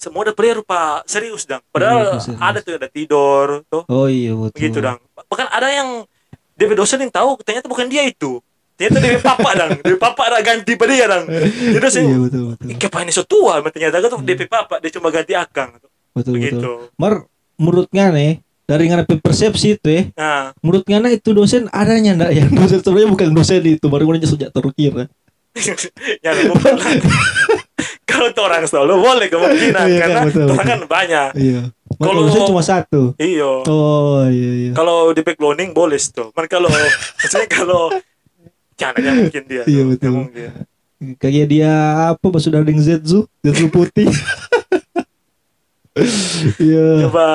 semua 0.00 0.24
udah 0.24 0.32
player 0.32 0.56
rupa 0.56 1.04
serius 1.04 1.44
dong 1.44 1.60
padahal 1.68 2.16
Iya, 2.16 2.24
serius. 2.24 2.40
ada 2.40 2.58
tuh 2.58 2.72
ada 2.74 2.88
tidur 2.88 3.46
tuh 3.68 3.84
Oh 3.86 4.08
iya 4.08 4.32
betul. 4.32 4.56
begitu 4.56 4.78
dong 4.80 4.96
bahkan 5.28 5.46
ada 5.52 5.68
yang 5.68 6.08
DP 6.56 6.72
dosen 6.72 6.98
yang 6.98 7.12
tahu 7.12 7.36
ternyata 7.40 7.68
bukan 7.68 7.84
dia 7.84 8.08
itu 8.08 8.40
ternyata 8.74 8.96
dia 8.98 9.20
papa 9.20 9.50
dang 9.52 9.70
dia 9.76 9.96
papa 10.00 10.22
ada 10.24 10.40
ganti 10.40 10.72
pada 10.72 10.88
dia 10.88 11.04
dang 11.04 11.28
jadi 11.28 11.84
saya 11.86 12.04
Iya 12.08 12.16
betul 12.16 12.42
betul. 12.56 12.66
Kayak 12.74 13.04
ini 13.04 13.12
so 13.12 13.24
tua, 13.28 13.60
ternyata 13.68 14.00
tuh 14.08 14.24
DP 14.24 14.48
papa 14.48 14.80
dia 14.80 14.88
cuma 14.88 15.12
ganti 15.12 15.36
akang. 15.36 15.76
Betul 16.16 16.40
Begitu. 16.40 16.56
betul. 16.56 16.76
Mar 16.96 17.28
menurut 17.60 17.92
ngane 17.92 18.40
dari 18.64 18.88
ngana 18.88 19.04
persepsi 19.04 19.76
itu 19.76 19.88
ya, 19.90 20.02
Nah, 20.16 20.56
menurut 20.64 20.88
ngana 20.88 21.12
itu 21.12 21.36
dosen 21.36 21.68
adanya 21.68 22.16
ndak 22.16 22.32
yang 22.32 22.48
dosen 22.50 22.80
sebenarnya 22.80 23.08
bukan 23.12 23.28
dosen 23.36 23.60
itu 23.62 23.84
baru 23.84 24.08
ngana 24.08 24.24
sejak 24.24 24.48
terkira. 24.48 25.04
ya. 26.24 26.30
Kalau 28.10 28.28
tuh 28.30 28.42
orang 28.42 28.64
solo 28.64 28.98
boleh 28.98 29.26
kemungkinan 29.26 29.86
Iya, 29.86 29.96
kan, 29.96 30.08
karena 30.08 30.20
betul, 30.26 30.44
orang 30.44 30.56
betul. 30.56 30.66
kan 30.66 30.80
banyak. 30.86 31.28
Iya. 31.34 31.60
Kalau- 31.96 32.22
dosen 32.24 32.42
cuma 32.44 32.62
satu. 32.62 33.02
Iyo. 33.16 33.62
Oh 33.64 34.26
iya 34.26 34.50
iya. 34.60 34.72
Kalau 34.72 35.10
DP 35.10 35.34
cloning 35.34 35.70
boleh 35.70 35.96
tuh. 35.96 36.28
Man 36.32 36.46
kalau 36.46 36.68
maksudnya 36.68 37.46
kalau 37.46 37.92
caranya 38.74 39.12
mungkin 39.16 39.42
dia. 39.44 39.62
Iya, 39.64 39.82
tuh, 39.82 39.88
betul. 39.88 40.10
mungkin. 40.16 40.50
Kayak 41.16 41.46
dia 41.48 41.72
apa 42.12 42.36
sudah 42.36 42.60
dengan 42.60 42.82
Zetsu, 42.82 43.24
Zetsu 43.40 43.66
putih. 43.68 44.08
Iya. 46.56 47.10
Coba 47.10 47.26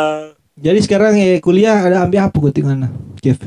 Jadi 0.55 0.79
sekarang 0.81 1.19
ya 1.19 1.35
kuliah 1.37 1.83
ada 1.83 2.07
ambil 2.07 2.31
apa 2.31 2.35
gue 2.39 2.63
mana? 2.63 2.87
Kev. 3.19 3.43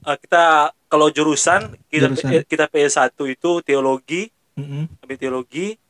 eh, 0.00 0.16
kita 0.20 0.44
kalau 0.86 1.08
jurusan 1.08 1.72
kita 1.88 2.12
Jurusan. 2.12 2.28
eh, 2.30 2.42
kita 2.44 2.68
PS1 2.68 3.08
itu 3.26 3.50
teologi, 3.64 4.28
Mm-mm. 4.54 4.84
ambil 5.00 5.16
teologi. 5.16 5.80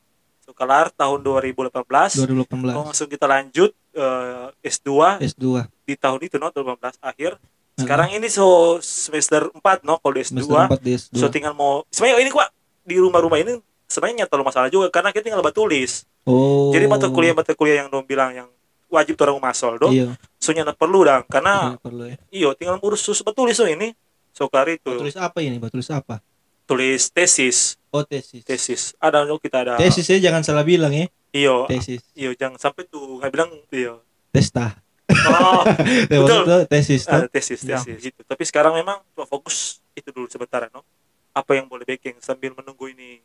Kelar 0.61 0.93
tahun 0.93 1.19
2018. 1.25 1.73
2018 1.73 2.45
Kalau 2.53 2.85
langsung 2.85 3.09
kita 3.09 3.25
lanjut 3.25 3.73
eh, 3.97 4.53
S2 4.61 5.17
S2 5.33 5.65
di 5.89 5.97
tahun 5.97 6.19
itu 6.21 6.37
no 6.37 6.53
2018 6.53 7.01
akhir. 7.01 7.41
Sekarang 7.81 8.13
ini 8.13 8.29
so 8.29 8.77
semester 8.77 9.49
4 9.49 9.81
no 9.81 9.97
kalau 9.97 10.13
di 10.13 10.21
S2. 10.21 10.37
semester 10.37 10.77
4 10.77 10.85
di 10.85 10.91
S2. 11.01 11.17
So 11.17 11.33
tinggal 11.33 11.57
mau 11.57 11.81
sebenarnya 11.89 12.21
ini 12.21 12.29
kok 12.29 12.45
di 12.85 12.95
rumah-rumah 13.01 13.41
ini 13.41 13.57
sebenarnya 13.89 14.29
nyata 14.29 14.37
masalah 14.45 14.69
juga 14.69 14.93
karena 14.93 15.09
kita 15.09 15.33
tinggal 15.33 15.41
batu 15.41 15.65
tulis. 15.65 16.05
oh. 16.29 16.69
Jadi 16.69 16.85
mata 16.85 17.09
kuliah 17.09 17.33
mata 17.33 17.57
kuliah 17.57 17.81
yang 17.81 17.89
dong 17.89 18.05
bilang 18.05 18.29
yang 18.29 18.47
wajib 18.85 19.17
orang 19.25 19.41
masol 19.41 19.81
do. 19.81 19.89
Iya, 19.89 20.13
So 20.37 20.53
nyata 20.53 20.77
perlu 20.77 21.01
dong 21.01 21.25
karena 21.25 21.73
iya, 21.73 21.79
perlu 21.81 22.03
ya. 22.05 22.17
iyo 22.29 22.49
tinggal 22.53 22.77
urus 22.85 23.01
sus 23.01 23.25
tulis 23.25 23.57
so 23.57 23.65
ini. 23.65 23.97
So 24.31 24.45
kari 24.45 24.77
itu 24.77 24.93
Tulis 24.93 25.17
apa 25.17 25.41
ini? 25.41 25.57
Batu 25.57 25.81
tulis 25.81 25.89
apa? 25.89 26.21
Tulis 26.65 27.09
tesis, 27.09 27.75
Oh, 27.91 28.03
tesis. 28.03 28.41
tesis. 28.43 28.81
Ada 28.97 29.27
no 29.27 29.35
kita 29.35 29.61
ada. 29.61 29.73
Tesis 29.75 30.07
ya 30.07 30.17
jangan 30.21 30.41
salah 30.41 30.63
bilang 30.63 30.91
ya. 30.91 31.07
Iyo, 31.31 31.63
Tesis. 31.67 32.03
iyo 32.11 32.31
jangan 32.33 32.59
sampai 32.59 32.83
tuh 32.85 33.19
nggak 33.19 33.31
bilang 33.31 33.51
iyo. 33.69 34.03
Testa. 34.31 34.75
Oh, 35.11 35.63
Betul. 36.11 36.43
Itu 36.43 36.55
tesis 36.67 37.03
ada 37.07 37.27
tuh. 37.27 37.31
tesis 37.31 37.59
Ya. 37.63 37.79
tesis 37.79 37.99
gitu. 38.01 38.19
Tapi 38.23 38.43
sekarang 38.43 38.75
memang 38.75 39.03
cuma 39.11 39.23
fokus 39.25 39.79
itu 39.91 40.07
dulu 40.09 40.27
sebentar 40.27 40.67
no. 40.71 40.83
Apa 41.31 41.55
yang 41.55 41.67
boleh 41.67 41.83
baking 41.83 42.19
sambil 42.19 42.51
menunggu 42.51 42.91
ini. 42.91 43.19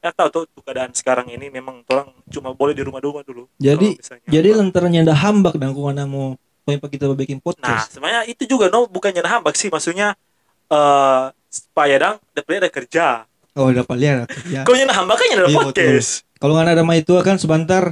Ya 0.00 0.10
tahu 0.10 0.28
tuh 0.30 0.42
tuh 0.48 0.62
keadaan 0.62 0.90
sekarang 0.90 1.28
ini 1.28 1.50
memang 1.50 1.82
orang 1.86 2.10
cuma 2.26 2.50
boleh 2.50 2.72
di 2.72 2.82
rumah-rumah 2.82 3.20
dulu. 3.20 3.50
Jadi- 3.58 3.98
Jadi 4.26 4.48
apa. 4.48 4.58
lantarannya 4.58 5.00
ada 5.02 5.14
hambak 5.14 5.54
dan 5.54 5.70
kau 5.70 5.90
mau 6.06 6.34
pengen 6.64 6.86
kita 6.88 7.04
bikin 7.12 7.36
Nah, 7.36 7.44
podcast. 7.44 7.94
sebenarnya 7.94 8.22
itu 8.24 8.46
juga 8.46 8.70
no 8.70 8.86
bukannya 8.86 9.20
hambak 9.20 9.54
sih 9.54 9.66
maksudnya 9.66 10.14
eh 10.70 11.24
supaya 11.30 11.39
dang 11.98 12.16
dapat 12.32 12.52
ada 12.62 12.70
kerja. 12.70 13.06
Oh, 13.58 13.68
dapat 13.74 13.96
lihat. 13.98 14.30
Ya. 14.46 14.62
Kau 14.62 14.78
nyana 14.78 14.94
hambak 14.94 15.18
kan 15.18 15.26
nyana 15.34 15.50
Iya, 15.50 15.56
podcast. 15.58 16.22
Kalau 16.38 16.54
nggak 16.54 16.72
ada 16.72 16.84
itu 16.94 17.12
kan 17.20 17.36
sebentar 17.36 17.82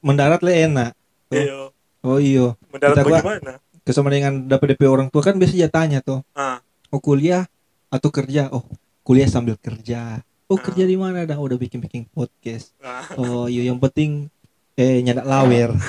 mendarat 0.00 0.40
le 0.40 0.52
enak. 0.54 0.92
Iya. 1.34 1.74
Oh 2.06 2.18
iya. 2.22 2.54
Mendarat 2.70 2.96
Kita 2.96 3.02
bagaimana? 3.04 3.52
Kesama 3.84 4.08
dengan 4.08 4.48
dapat 4.48 4.72
DP 4.72 4.88
orang 4.88 5.12
tua 5.12 5.20
kan 5.20 5.36
biasa 5.36 5.52
dia 5.52 5.68
tanya 5.68 6.00
tuh. 6.00 6.22
Ah, 6.32 6.62
Oh 6.88 7.02
kuliah 7.02 7.44
atau 7.90 8.08
kerja? 8.08 8.48
Oh 8.54 8.64
kuliah 9.02 9.26
sambil 9.26 9.58
kerja. 9.58 10.22
Oh 10.46 10.56
Ah. 10.56 10.62
kerja 10.62 10.86
di 10.86 10.94
mana 10.94 11.26
dah? 11.26 11.36
Udah 11.36 11.58
bikin 11.58 11.82
bikin 11.82 12.06
podcast. 12.14 12.72
ah. 12.80 13.04
Oh 13.18 13.44
iya 13.50 13.66
yang 13.68 13.82
penting 13.82 14.30
eh 14.78 15.02
nyadak 15.02 15.26
lawer. 15.26 15.74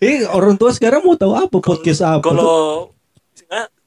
Eh 0.00 0.24
orang 0.24 0.56
tua 0.56 0.72
sekarang 0.72 1.04
mau 1.04 1.12
tahu 1.12 1.36
apa 1.36 1.56
podcast 1.60 2.00
apa? 2.00 2.24
Kalau 2.24 2.88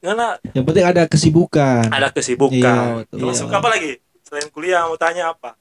ngana 0.01 0.41
Yang 0.51 0.65
penting 0.65 0.85
ada 0.85 1.03
kesibukan. 1.05 1.85
ada 1.87 2.09
kesibukan. 2.09 2.57
Iya, 2.57 3.05
betul. 3.05 3.17
Masuk 3.23 3.47
Iya. 3.47 3.57
apa 3.57 3.67
lagi? 3.69 3.91
Selain 4.21 4.47
kuliah 4.49 4.81
mau 4.83 4.97
tanya 4.97 5.29
apa? 5.29 5.53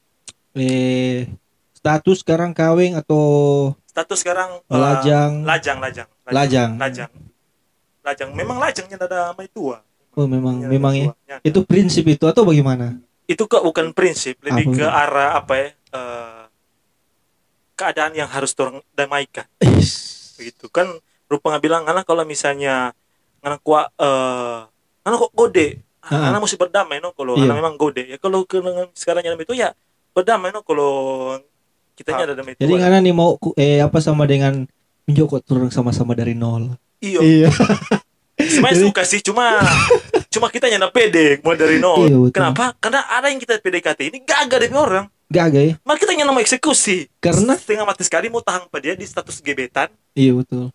Eh 0.51 1.29
status 1.73 2.19
sekarang 2.19 2.51
kawin 2.51 2.93
atau 2.93 3.21
Status 3.85 4.19
sekarang 4.19 4.61
eh, 4.61 4.71
Lajang. 4.73 5.43
lajang, 5.43 5.77
lajang, 5.77 6.07
Lajang. 6.25 6.69
lajang, 6.75 7.11
lajang. 8.01 8.29
Memang 8.31 8.57
lajangnya 8.57 8.97
ada 8.97 9.31
mai 9.33 9.47
tua. 9.47 9.83
oh 10.11 10.27
memang 10.27 10.59
memang 10.61 10.93
ya. 10.93 11.05
tua. 11.05 11.15
Nyanda. 11.29 11.43
Itu 11.43 11.59
prinsip 11.61 12.03
itu 12.05 12.25
atau 12.25 12.43
bagaimana? 12.43 12.97
itu 13.27 13.47
kok 13.47 13.63
bukan 13.63 13.95
prinsip, 13.95 14.43
lebih 14.43 14.67
Apa 14.67 14.75
ke 14.75 14.83
arah 14.85 15.31
apa 15.37 15.53
ya? 15.55 15.67
eh, 15.71 16.43
keadaan 17.73 18.13
yang 18.13 18.27
harus 18.27 18.51
orang 18.55 18.83
damaikan. 18.91 19.47
Is. 19.61 20.33
begitu 20.35 20.67
kan 20.67 20.89
rupa 21.27 21.53
bilang 21.57 21.85
karena 21.85 22.01
kalau 22.01 22.25
misalnya 22.25 22.91
anak 23.41 23.59
kuat 23.61 23.89
eh 23.93 24.59
anak 25.01 25.17
kok 25.19 25.33
gode 25.33 25.67
Ah. 26.01 26.33
anak 26.33 26.41
mesti 26.41 26.57
berdamai 26.57 26.97
no 26.97 27.13
kalau 27.13 27.37
Iya. 27.37 27.45
anak 27.45 27.55
memang 27.57 27.75
gode 27.75 28.01
ya 28.03 28.17
kalau 28.17 28.41
ke 28.41 28.57
sekarang 28.91 29.21
yang 29.21 29.37
itu 29.37 29.53
ya 29.53 29.69
berdamai 30.11 30.49
no 30.49 30.61
kalau 30.61 31.37
kitanya 31.93 32.25
ada 32.25 32.35
damai 32.35 32.53
Jadi 32.55 32.67
tua. 32.67 32.81
ngana 32.81 32.97
nih 32.99 33.13
mau 33.13 33.37
ku- 33.37 33.53
eh 33.53 33.77
apa 33.77 34.01
sama 34.01 34.25
dengan 34.25 34.65
menjokot 35.03 35.41
turun 35.41 35.69
sama-sama 35.69 36.13
dari 36.13 36.33
nol. 36.33 36.73
iya 36.97 37.21
Iya. 37.21 37.49
sebenarnya 38.41 38.81
suka 38.81 39.01
sih 39.03 39.21
cuma 39.21 39.61
cuma 40.27 40.47
kita 40.47 40.65
nyana 40.67 40.89
pede 40.89 41.37
mulai 41.39 41.57
dari 41.59 41.77
nol 41.77 42.01
Iya, 42.01 42.17
betul. 42.19 42.33
kenapa 42.33 42.73
karena 42.75 43.05
ada 43.07 43.27
yang 43.27 43.37
kita 43.37 43.53
PDKT 43.55 43.99
ini 44.03 44.17
gagal 44.21 44.57
dari 44.59 44.73
orang 44.73 45.05
Gagal 45.27 45.63
ya. 45.63 45.75
maka 45.81 46.01
kita 46.01 46.11
nyana 46.13 46.31
mau 46.31 46.41
eksekusi 46.41 47.07
Karena 47.15 47.53
setengah 47.53 47.85
mati 47.85 48.01
sekali 48.01 48.27
mau 48.27 48.41
tahan 48.41 48.65
pada 48.67 48.83
dia 48.83 48.95
di 48.95 49.05
status 49.05 49.37
gebetan 49.37 49.93
iya 50.11 50.33
betul. 50.33 50.73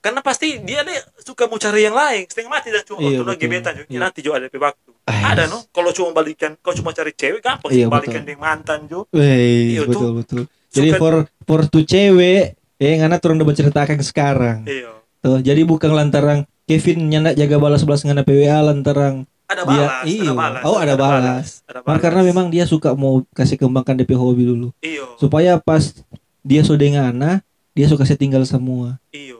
Karena 0.00 0.20
pasti 0.20 0.56
dia 0.58 0.80
nih 0.80 0.96
suka 1.18 1.44
mau 1.44 1.56
cari 1.56 1.80
yang 1.82 1.92
lain 1.92 2.24
setengah 2.24 2.50
mati 2.50 2.68
dan 2.68 2.82
cuma 2.82 2.98
Iya, 3.00 3.20
gebetan 3.36 3.72
juga 3.76 3.86
Iya. 3.86 3.98
nanti 4.00 4.18
juga 4.20 4.34
ada 4.36 4.48
waktu. 4.50 4.90
Ah, 5.04 5.20
ada 5.30 5.44
no? 5.46 5.60
Kalau 5.68 5.90
cuma 5.90 6.08
balikan 6.10 6.56
kalau 6.56 6.74
cuma 6.74 6.90
cari 6.90 7.12
cewek 7.12 7.38
gampang 7.38 7.68
sih 7.68 7.84
Iya, 7.84 7.86
balikan 7.86 8.22
dengan 8.22 8.40
mantan 8.42 8.88
Weh, 9.10 9.76
Iya, 9.76 9.84
betul 9.84 10.16
betul. 10.16 10.42
Jadi 10.70 10.88
Suka- 10.88 10.98
for 10.98 11.14
for 11.44 11.60
tu 11.66 11.80
cewek 11.82 12.56
eh 12.76 12.94
ngana 12.96 13.16
turun 13.16 13.36
udah 13.36 13.46
berceritakan 13.46 14.00
sekarang. 14.00 14.64
iya. 14.64 14.88
Tuh, 15.20 15.38
jadi 15.38 15.60
bukan 15.62 15.92
lantaran 15.92 16.48
Kevin 16.64 17.06
nyanda 17.06 17.30
jaga 17.30 17.58
balas 17.58 17.82
balas 17.82 18.00
ngana 18.00 18.22
PWA 18.22 18.62
lantaran 18.62 19.28
ada 19.44 19.62
Dia- 19.62 19.68
balas 19.68 20.04
iya. 20.06 20.22
ada 20.22 20.32
balas 20.32 20.62
Oh, 20.62 20.76
ada 20.78 20.94
balas. 20.94 21.46
ada 21.66 21.78
Mar- 21.78 21.86
balas. 21.90 22.00
karena 22.00 22.20
memang 22.22 22.46
dia 22.48 22.64
suka 22.64 22.94
mau 22.94 23.20
kasih 23.30 23.58
kembangkan 23.58 23.94
DP 23.94 24.14
hobi 24.14 24.46
dulu. 24.46 24.72
iyo 24.80 25.12
Supaya 25.16 25.58
pas 25.58 25.92
dia 26.40 26.62
sudah 26.62 26.88
ngana, 26.88 27.44
dia 27.70 27.84
suka 27.84 28.02
saya 28.02 28.16
tinggal 28.16 28.40
semua. 28.44 28.96
iyo 29.10 29.39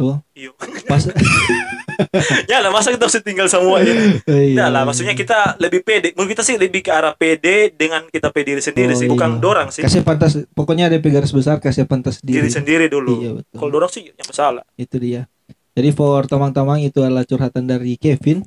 Tuh. 0.00 0.16
iyo 0.32 0.56
Pas 0.88 1.04
ya 2.50 2.58
lah 2.58 2.72
masa 2.72 2.88
kita 2.88 3.04
harus 3.04 3.20
tinggal 3.20 3.44
semua 3.44 3.78
ini 3.78 4.24
Iya. 4.24 4.56
ya 4.56 4.66
lah 4.66 4.82
maksudnya 4.82 5.12
kita 5.12 5.60
lebih 5.60 5.84
pede 5.84 6.16
menurut 6.16 6.32
kita 6.32 6.40
sih 6.40 6.56
lebih 6.56 6.80
ke 6.80 6.88
arah 6.88 7.12
pede 7.12 7.68
dengan 7.70 8.08
kita 8.08 8.32
pede 8.32 8.56
diri 8.56 8.62
sendiri 8.62 8.92
Oh, 8.92 8.96
sih 8.96 9.04
iya. 9.04 9.12
bukan 9.12 9.30
dorang 9.36 9.68
sih 9.68 9.84
kasih 9.84 10.00
pantas 10.00 10.40
pokoknya 10.50 10.88
ada 10.88 10.96
garis 10.96 11.28
besar 11.28 11.60
kasih 11.60 11.84
pantas 11.84 12.18
diri, 12.18 12.40
diri. 12.40 12.48
sendiri 12.48 12.86
dulu 12.86 13.12
Iya, 13.14 13.30
betul. 13.36 13.52
kalau 13.54 13.70
dorang 13.70 13.90
sih 13.90 14.08
yang 14.08 14.24
masalah 14.24 14.64
Itu 14.74 14.96
dia. 14.96 15.28
Jadi 15.70 15.92
for 15.92 16.24
tamang-tamang 16.24 16.80
itu 16.80 16.98
adalah 16.98 17.22
curhatan 17.22 17.62
dari 17.62 17.94
Kevin. 17.94 18.42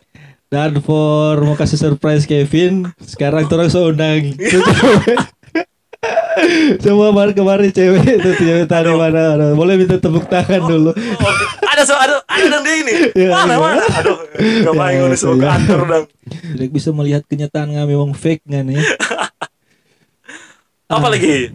Dan 0.48 0.78
for 0.78 1.36
mau 1.38 1.52
kasih 1.52 1.76
surprise 1.76 2.24
Kevin, 2.24 2.88
sekarang 2.98 3.44
terus 3.44 3.74
undang 3.74 4.32
Semua 6.78 7.06
kemarin 7.08 7.34
kemarin 7.34 7.68
cewek 7.68 8.02
itu 8.16 8.30
cewek 8.36 8.64
tadi 8.64 8.90
mana, 8.90 9.34
aduh. 9.34 9.52
boleh 9.52 9.74
minta 9.74 9.96
tepuk 9.96 10.24
tangan 10.24 10.62
dulu. 10.62 10.90
Oh, 10.92 11.34
ada 11.64 11.82
so, 11.82 11.94
ada 11.94 12.18
ada 12.24 12.46
dan 12.48 12.60
dia 12.60 12.74
ini 12.76 12.94
Iya, 13.14 13.30
mana 13.32 13.46
iya. 13.48 13.58
mana 13.58 13.82
aduh 13.92 14.18
Ya, 14.36 14.70
main 14.72 14.98
ngurus 14.98 15.20
itu 15.20 15.30
ke 15.30 15.38
ya. 15.38 15.50
kantor 15.52 15.80
dong 15.84 16.04
Tidak 16.26 16.68
bisa 16.68 16.90
melihat 16.90 17.22
kenyataan 17.24 17.68
nggak 17.70 17.86
memang 17.86 18.10
fake 18.12 18.42
nggak 18.44 18.64
nih? 18.64 18.78
apa 20.88 21.06
lagi 21.06 21.52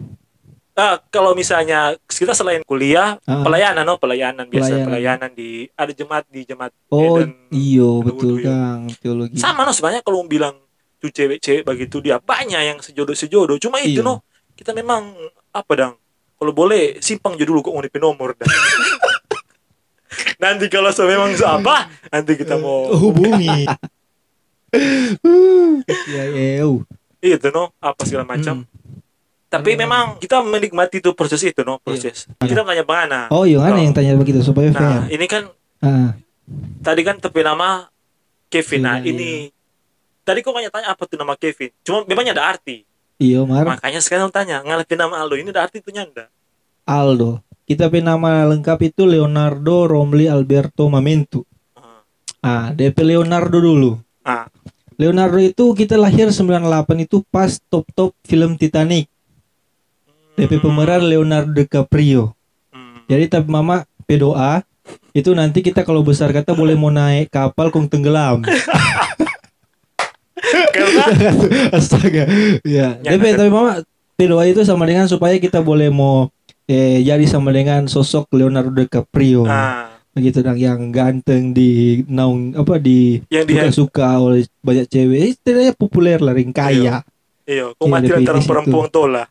ah, 0.74 0.96
kalau 1.08 1.32
misalnya 1.32 1.94
kita 2.04 2.32
selain 2.32 2.62
kuliah 2.62 3.18
Ah. 3.24 3.42
pelayanan 3.42 3.82
no 3.82 3.96
pelayanan 3.96 4.46
biasa 4.46 4.70
Pelayanan. 4.70 4.86
pelayanan 4.86 5.30
di 5.32 5.48
ada 5.72 5.92
jemaat 5.92 6.24
di 6.26 6.40
jemaat 6.42 6.72
Oh 6.88 7.18
Eden. 7.18 7.34
iyo 7.50 7.98
betul 8.00 8.38
iya. 8.38 8.46
kang 8.46 8.80
teologi. 8.96 9.36
sama 9.36 9.62
no 9.62 9.70
sebenarnya 9.70 10.00
kalau 10.00 10.22
bilang 10.24 10.54
tuh 10.96 11.10
cewek-cewek 11.10 11.62
begitu 11.62 11.98
dia 12.00 12.16
banyak 12.16 12.62
yang 12.64 12.78
sejodoh 12.78 13.12
sejodoh 13.12 13.58
cuma 13.58 13.76
itu 13.78 13.98
Iya. 13.98 14.06
no 14.06 14.22
kita 14.54 14.70
memang 14.70 15.10
apa 15.50 15.72
dong 15.74 15.94
kalau 16.34 16.52
boleh 16.52 16.98
simpang 16.98 17.34
aja 17.34 17.44
dulu 17.44 17.60
kok 17.60 17.74
DP 17.80 17.96
nomor 17.98 18.34
dah 18.34 18.46
nanti 20.42 20.66
kalau 20.66 20.90
so 20.90 21.04
memang 21.04 21.32
so 21.32 21.42
apa? 21.42 21.90
Nanti 22.06 22.34
kita 22.34 22.54
mau 22.54 22.86
hubungi. 22.92 23.66
ya 26.06 26.24
eu. 26.58 26.82
itu 27.18 27.48
no? 27.48 27.72
Apa 27.78 28.04
segala 28.04 28.22
macam. 28.24 28.62
Hmm. 28.62 28.72
tapi 29.48 29.74
Hmm. 29.74 29.80
memang 29.80 30.04
kita 30.18 30.38
menikmati 30.40 30.98
itu 30.98 31.10
proses 31.12 31.40
itu 31.40 31.62
no? 31.62 31.78
Proses. 31.78 32.26
Kita 32.36 32.62
tanya 32.62 32.82
bagaimana 32.84 33.18
Oh 33.30 33.42
iya 33.42 33.58
kan 33.58 33.74
Oh. 33.74 33.78
yang 33.80 33.90
tanya 33.90 34.14
begitu 34.14 34.42
supaya 34.42 34.70
nah 34.70 35.06
fair. 35.06 35.14
ini 35.14 35.26
kan 35.26 35.42
Ah, 35.78 36.14
tadi 36.80 37.02
kan 37.02 37.18
tapi 37.18 37.40
nama 37.40 37.86
Kevin. 38.48 38.80
Nah 38.80 38.96
Iya, 38.98 39.10
ini 39.10 39.30
tadi 40.22 40.40
kok 40.40 40.50
nanya 40.50 40.70
tanya 40.70 40.88
apa 40.90 41.02
tuh 41.04 41.14
nama 41.14 41.34
Kevin? 41.34 41.70
Cuma 41.80 42.02
memangnya 42.04 42.32
ada 42.32 42.48
arti 42.48 42.82
Iya, 43.18 43.46
Mar. 43.46 43.64
makanya 43.64 44.02
sekarang 44.02 44.28
tanya 44.34 44.60
ngalapin 44.66 44.98
nama 44.98 45.22
Aldo 45.22 45.38
ini 45.38 45.54
ada 45.54 45.66
arti 45.66 45.78
tuh 45.78 45.94
nyanda 45.94 46.26
Aldo. 46.84 47.40
Kita 47.64 47.88
punya 47.88 48.12
nama 48.12 48.44
lengkap 48.44 48.92
itu 48.92 49.08
Leonardo 49.08 49.88
Romli 49.88 50.28
Alberto 50.28 50.84
Mamento. 50.92 51.48
Ah. 51.72 52.04
Ah, 52.44 52.66
DP 52.76 53.16
Leonardo 53.16 53.56
dulu. 53.56 53.96
ah 54.20 54.44
Leonardo 54.94 55.42
itu 55.42 55.74
kita 55.74 55.98
lahir 55.98 56.30
98 56.30 56.60
itu 57.02 57.24
pas 57.26 57.58
top-top 57.66 58.14
film 58.22 58.54
Titanic. 58.54 59.10
DP 60.38 60.62
pemeran 60.62 61.02
Leonardo 61.02 61.50
DiCaprio. 61.50 62.36
Hmm. 62.70 63.02
Jadi 63.10 63.26
tapi 63.26 63.48
mama 63.50 63.82
berdoa 64.06 64.62
itu 65.14 65.30
nanti 65.34 65.62
kita 65.62 65.86
kalau 65.86 66.02
besar 66.04 66.30
kata 66.30 66.54
boleh 66.54 66.74
mau 66.78 66.90
naik 66.92 67.30
kapal 67.30 67.72
kong 67.72 67.90
tenggelam. 67.90 68.42
karena 70.70 71.04
Astaga. 71.76 72.24
Ya, 72.62 72.96
kan. 72.96 73.14
tapi 73.18 73.50
mama 73.50 73.82
berdoa 74.14 74.44
itu 74.44 74.62
sama 74.62 74.84
dengan 74.84 75.04
supaya 75.04 75.34
kita 75.36 75.58
boleh 75.58 75.88
mau 75.88 76.30
eh, 76.64 77.00
jadi 77.00 77.24
sama 77.24 77.50
dengan 77.50 77.84
sosok 77.84 78.30
Leonardo 78.32 78.72
DiCaprio. 78.72 79.44
ah 79.44 79.90
begitu 80.14 80.40
dong 80.40 80.54
yang 80.54 80.94
ganteng 80.94 81.50
di 81.50 81.98
naung 82.06 82.54
apa 82.54 82.78
di 82.78 83.18
yang 83.26 83.50
dia 83.50 83.66
suka 83.68 84.14
oleh 84.14 84.46
banyak 84.62 84.86
cewek 84.86 85.34
istilahnya 85.34 85.74
populer 85.74 86.22
lah 86.22 86.30
ring 86.30 86.54
kaya 86.54 87.02
iya 87.44 87.66
kok 87.68 87.82
Iya, 87.82 87.90
mati 87.90 88.06
situ. 88.14 88.46
perempuan 88.46 88.86
tola 88.88 89.26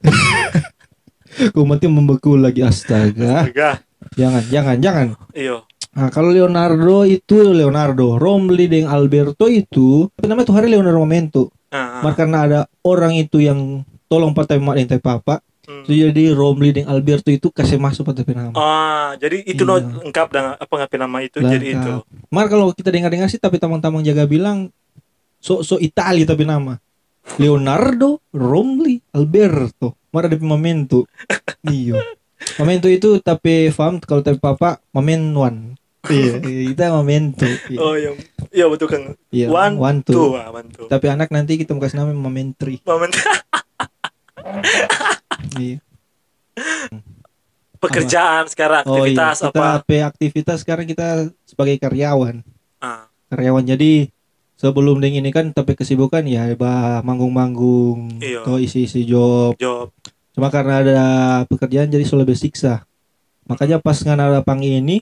kau 1.56 1.64
mati 1.64 1.88
membeku 1.88 2.36
lagi 2.36 2.62
astaga 2.62 3.48
Astaga. 3.48 3.80
jangan 4.14 4.44
jangan 4.52 4.76
jangan 4.78 5.08
iya 5.32 5.64
nah 5.94 6.10
kalau 6.10 6.30
Leonardo 6.30 7.06
itu 7.06 7.46
Leonardo 7.46 8.18
Romli 8.18 8.66
dengan 8.66 8.90
Alberto 8.92 9.46
itu 9.46 10.10
namanya 10.20 10.50
tuh 10.50 10.58
hari 10.58 10.68
Leonardo 10.68 10.98
Momento 10.98 11.54
ah, 11.70 11.78
ah. 11.78 12.02
Mar 12.02 12.14
karena 12.14 12.38
ada 12.42 12.60
orang 12.82 13.14
itu 13.14 13.38
yang 13.38 13.86
tolong 14.06 14.34
patai 14.34 14.58
mak 14.58 14.78
dan 14.80 14.98
papa 14.98 15.40
Hmm. 15.64 15.88
itu 15.88 15.96
jadi 15.96 16.36
Romli 16.36 16.76
dengan 16.76 16.92
Alberto 16.92 17.32
itu 17.32 17.48
kasih 17.48 17.80
masuk 17.80 18.04
patai 18.04 18.28
nama 18.30 18.52
Ah, 18.52 19.16
jadi 19.16 19.48
itu 19.48 19.64
no 19.64 19.80
Iya. 19.80 20.04
lengkap 20.04 20.28
dengan 20.28 20.52
apa 20.60 20.74
ngapain 20.76 21.00
nama 21.00 21.18
itu 21.24 21.40
jadi 21.40 21.56
Lengkap. 21.72 21.80
itu. 21.80 21.92
Mar 22.28 22.46
kalau 22.52 22.76
kita 22.76 22.92
dengar-dengar 22.92 23.32
sih 23.32 23.40
tapi 23.40 23.64
tamang-tamang 23.64 24.04
jaga 24.04 24.28
bilang 24.28 24.76
sok-sok 25.40 25.80
Itali 25.80 26.28
tapi 26.28 26.44
nama 26.44 26.76
Leonardo 27.38 28.20
Romli 28.30 29.00
Alberto 29.10 29.96
Mar 30.12 30.28
ada 30.28 30.36
Memento 30.36 31.08
iyo 31.72 31.96
Memento 32.60 32.92
itu 32.92 33.24
tapi 33.24 33.72
faham 33.72 33.98
kalau 33.98 34.20
tapi 34.20 34.36
papa 34.38 34.84
Memenwan 34.92 35.80
iya. 36.12 36.34
Kita 36.40 36.92
Memento 37.00 37.48
iya, 37.48 37.80
Oh, 37.80 37.96
yang 37.96 38.16
iya 38.52 38.66
betul 38.68 38.88
kan. 38.88 39.02
iya 39.30 39.48
one, 39.48 39.76
one 39.76 40.00
Tuh, 40.02 40.14
two. 40.14 40.28
Ah, 40.36 40.52
one 40.52 40.68
two. 40.68 40.86
tapi 40.88 41.08
anak 41.08 41.30
nanti 41.30 41.56
kita 41.56 41.72
mau 41.72 41.82
kasih 41.82 41.98
nama 41.98 42.12
Mementri 42.12 42.84
Momen 42.84 43.10
iya. 45.58 45.78
pekerjaan 47.80 48.48
sekarang 48.48 48.84
oh 48.86 49.04
iya. 49.04 49.16
aktivitas 49.16 49.38
kita 49.42 49.50
apa? 49.52 49.66
apa 49.80 49.96
aktivitas 50.08 50.58
sekarang 50.62 50.86
kita 50.86 51.08
sebagai 51.44 51.76
karyawan. 51.78 52.44
Ah, 52.78 53.08
karyawan 53.28 53.64
jadi 53.66 54.08
sebelum 54.54 55.00
deng 55.00 55.16
ini 55.16 55.30
kan 55.30 55.52
tapi 55.52 55.74
kesibukan 55.74 56.24
ya 56.24 56.48
bah 56.54 57.00
manggung-manggung 57.02 58.20
Iya. 58.20 58.44
atau 58.44 58.56
isi-isi 58.58 59.04
job. 59.04 59.56
Job. 59.58 59.92
cuma 60.34 60.50
karena 60.50 60.82
ada 60.82 61.00
pekerjaan 61.46 61.88
jadi 61.88 62.02
selalu 62.04 62.34
bersiksa. 62.34 62.82
Makanya 63.46 63.78
pas 63.78 64.02
ngana 64.02 64.30
ada 64.30 64.42
panggil 64.42 64.82
ini 64.82 64.98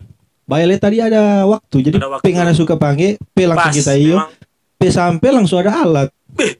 Bayale 0.51 0.75
tadi 0.75 0.99
ada 0.99 1.47
waktu 1.47 1.75
jadi 1.81 1.95
Ada 1.95 2.09
waktu. 2.11 2.23
P 2.23 2.35
ngana 2.35 2.51
suka 2.51 2.75
panggil 2.75 3.15
P 3.15 3.37
langsung 3.41 3.63
Pas, 3.63 3.71
kita 3.73 3.93
iyo. 3.95 4.19
memang, 4.19 4.29
P 4.75 4.81
sampai 4.85 5.29
langsung 5.31 5.57
ada 5.57 5.71
alat. 5.77 6.09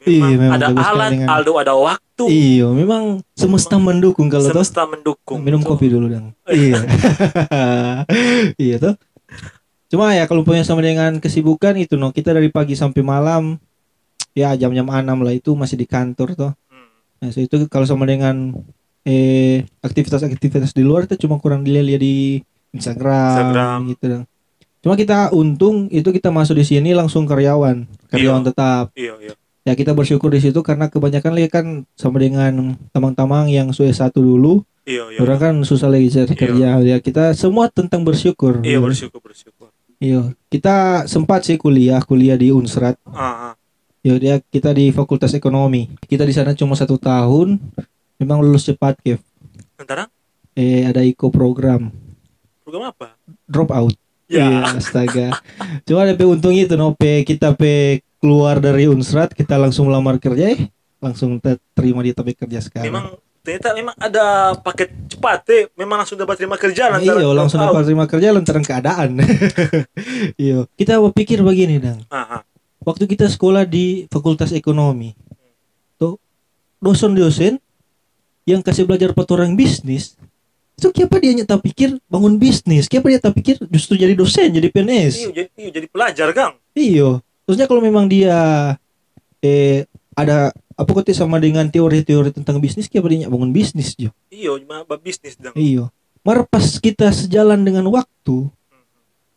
Iya, 0.03 0.19
memang 0.29 0.31
memang 0.31 0.51
ada 0.53 0.67
alat, 0.85 1.09
dengan- 1.11 1.29
Aldo 1.29 1.51
ada 1.57 1.73
waktu. 1.73 2.23
iyo 2.27 2.71
memang 2.71 3.03
semesta 3.33 3.75
mendukung 3.77 4.27
kalau 4.27 4.45
Semesta 4.45 4.83
mendukung. 4.85 5.39
minum 5.39 5.59
kopi 5.59 5.87
dulu 5.87 6.05
dong 6.07 6.31
iya. 6.45 6.77
Iya 8.57 8.75
tuh 8.77 8.95
cuma 9.87 10.11
ya 10.11 10.23
kalau 10.23 10.41
punya 10.41 10.61
sama 10.61 10.79
dengan 10.79 11.17
kesibukan 11.17 11.75
itu 11.75 11.95
no 11.95 12.09
kita 12.09 12.31
dari 12.31 12.47
pagi 12.47 12.73
sampai 12.73 13.01
malam 13.01 13.59
ya 14.31 14.55
jam-jam 14.55 14.85
6 14.85 15.03
lah 15.03 15.33
itu 15.33 15.51
masih 15.51 15.75
di 15.75 15.83
kantor 15.85 16.29
tuh 16.33 16.51
Hmm. 16.65 16.87
nah 17.19 17.27
so 17.27 17.39
itu 17.39 17.67
kalau 17.67 17.83
sama 17.83 18.05
dengan 18.05 18.55
eh 19.01 19.67
aktivitas-aktivitas 19.81 20.71
di 20.71 20.79
luar 20.81 21.03
itu 21.03 21.17
cuma 21.17 21.35
kurang 21.37 21.61
dilihat 21.61 21.97
di 21.97 22.39
Instagram, 22.71 23.27
Instagram. 23.29 23.77
gitu 23.89 24.05
dong 24.07 24.23
cuma 24.81 24.93
kita 24.95 25.29
untung 25.29 25.85
itu 25.87 26.09
kita 26.09 26.27
masuk 26.27 26.57
di 26.57 26.65
sini 26.65 26.89
langsung 26.91 27.23
karyawan 27.23 27.85
karyawan 28.09 28.41
Iya. 28.41 28.47
tetap 28.47 28.85
Iya, 28.93 29.13
iya. 29.21 29.33
ya 29.61 29.73
kita 29.75 29.93
bersyukur 29.93 30.27
di 30.27 30.41
situ 30.41 30.57
karena 30.59 30.87
kebanyakan 30.87 31.31
lagi 31.31 31.47
kan 31.47 31.65
sama 31.93 32.17
dengan 32.17 32.49
tamang-tamang 32.89 33.45
yang 33.47 33.69
sudah 33.69 33.93
satu 33.93 34.19
dulu 34.19 34.65
Iya, 34.81 35.13
iya. 35.13 35.19
orang 35.21 35.37
kan 35.37 35.53
susah 35.61 35.85
lagi 35.85 36.09
cari 36.09 36.25
Iya. 36.25 36.33
kerja 36.33 36.69
ya 36.81 36.97
kita 36.97 37.23
semua 37.33 37.69
tentang 37.69 38.01
bersyukur 38.01 38.57
Iya, 38.59 38.81
bersyukur, 38.81 39.21
bersyukur. 39.21 39.69
iya 39.95 40.33
kita 40.47 41.05
sempat 41.05 41.45
sih 41.45 41.55
kuliah 41.55 42.01
kuliah 42.01 42.33
di 42.33 42.49
Unsrat 42.49 42.97
Ah, 43.05 43.53
ah. 43.53 43.53
ya 44.01 44.17
dia 44.17 44.41
kita 44.41 44.73
di 44.73 44.89
Fakultas 44.89 45.29
Ekonomi 45.31 45.93
kita 46.03 46.25
di 46.25 46.33
sana 46.33 46.57
cuma 46.57 46.73
satu 46.73 46.97
tahun 46.97 47.61
memang 48.17 48.41
lulus 48.41 48.65
cepat 48.65 48.97
Kev 48.97 49.21
Antara 49.77 50.09
eh 50.51 50.81
ada 50.83 50.99
Iko 50.99 51.29
program 51.29 51.93
program 52.63 52.89
apa? 52.93 53.17
drop 53.49 53.71
out 53.73 53.95
Ya. 54.31 54.47
Iya, 54.47 54.79
astaga 54.79 55.27
cuma 55.83 56.07
DP 56.07 56.23
untung 56.23 56.55
itu 56.55 56.79
no 56.79 56.95
P 56.95 57.27
kita 57.27 57.51
P 57.51 57.99
keluar 58.23 58.63
dari 58.63 58.87
Unsrat 58.87 59.35
kita 59.35 59.59
langsung 59.59 59.91
melamar 59.91 60.23
kerja 60.23 60.55
eh 60.55 60.71
langsung 61.03 61.35
te- 61.43 61.59
terima 61.75 61.99
di 61.99 62.15
tempat 62.15 62.39
kerja 62.39 62.63
sekarang 62.63 62.87
Memang 62.87 63.05
ternyata 63.41 63.73
memang 63.73 63.95
ada 63.97 64.53
paket 64.61 64.93
cepat 65.09 65.41
eh. 65.49 65.63
Memang 65.73 66.05
langsung 66.05 66.17
dapat 66.17 66.37
terima 66.37 66.55
kerja 66.55 66.93
Iya, 67.01 67.33
langsung 67.33 67.57
dapat 67.59 67.83
terima 67.89 68.05
kerja 68.05 68.29
lantaran 68.29 68.61
keadaan. 68.61 69.17
iya, 70.41 70.69
kita 70.77 71.01
berpikir 71.01 71.41
begini, 71.41 71.81
Dang. 71.81 72.05
Ah, 72.13 72.39
ah. 72.39 72.41
Waktu 72.85 73.09
kita 73.09 73.29
sekolah 73.29 73.65
di 73.65 74.05
Fakultas 74.09 74.53
Ekonomi, 74.53 75.13
tuh 75.97 76.17
dosen-dosen 76.81 77.61
yang 78.45 78.61
kasih 78.65 78.89
belajar 78.89 79.13
orang 79.13 79.53
bisnis, 79.53 80.17
itu 80.81 80.89
siapa 80.97 81.21
dia 81.21 81.37
nyata 81.37 81.61
pikir 81.61 82.01
bangun 82.09 82.41
bisnis, 82.41 82.89
siapa 82.89 83.05
dia 83.05 83.21
tak 83.21 83.37
pikir 83.37 83.61
justru 83.69 84.01
jadi 84.01 84.17
dosen, 84.17 84.49
jadi 84.49 84.65
Iya, 84.65 84.73
PNS. 84.73 85.13
jadi 85.29 85.49
iya, 85.53 85.69
jadi 85.69 85.87
pelajar, 85.93 86.27
Kang. 86.33 86.57
Iya. 86.73 87.21
Terusnya 87.45 87.69
kalau 87.69 87.85
memang 87.85 88.09
dia 88.09 88.33
eh 89.45 89.85
ada 90.17 90.49
apa 90.73 90.89
kok 90.89 91.05
sama 91.13 91.37
dengan 91.37 91.69
teori-teori 91.69 92.33
tentang 92.33 92.57
bisnis, 92.57 92.89
siapa 92.89 93.05
dia 93.05 93.29
bangun 93.29 93.53
bisnis, 93.53 93.93
Jo? 93.93 94.09
Iya, 94.33 94.57
cuma 94.57 94.81
bisnis 94.97 95.37
dong. 95.37 95.53
Iya. 95.53 95.93
Mar 96.25 96.49
pas 96.49 96.65
kita 96.81 97.13
sejalan 97.13 97.61
dengan 97.61 97.85
waktu, 97.93 98.49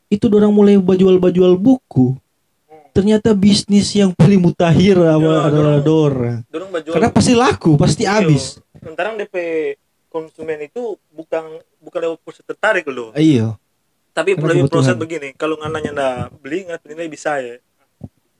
itu 0.08 0.24
orang 0.32 0.52
mulai 0.52 0.80
bajual-bajual 0.80 1.60
buku. 1.60 2.16
Ternyata 2.94 3.34
bisnis 3.36 3.90
yang 3.92 4.14
paling 4.16 4.38
mutakhir 4.38 4.96
Ya, 4.96 5.18
adalah 5.18 5.82
dorong. 5.82 6.46
Karena 6.88 7.10
pasti 7.12 7.34
laku, 7.36 7.76
pasti 7.76 8.08
Iya. 8.08 8.22
habis. 8.24 8.62
Sementara 8.80 9.12
DP 9.18 9.34
konsumen 10.14 10.62
itu 10.62 10.94
bukan 11.10 11.42
bukan 11.82 11.98
lewat 12.06 12.18
proses 12.22 12.46
tertarik 12.46 12.86
loh. 12.86 13.10
Iya. 13.12 13.58
Tapi 14.14 14.38
lebih 14.38 14.70
proses 14.70 14.94
begini, 14.94 15.34
kalau 15.34 15.58
ngananya 15.58 15.90
ndak 15.90 16.38
beli 16.38 16.62
nggak 16.62 16.86
nilai 16.86 17.10
bisa 17.10 17.42
ya. 17.42 17.58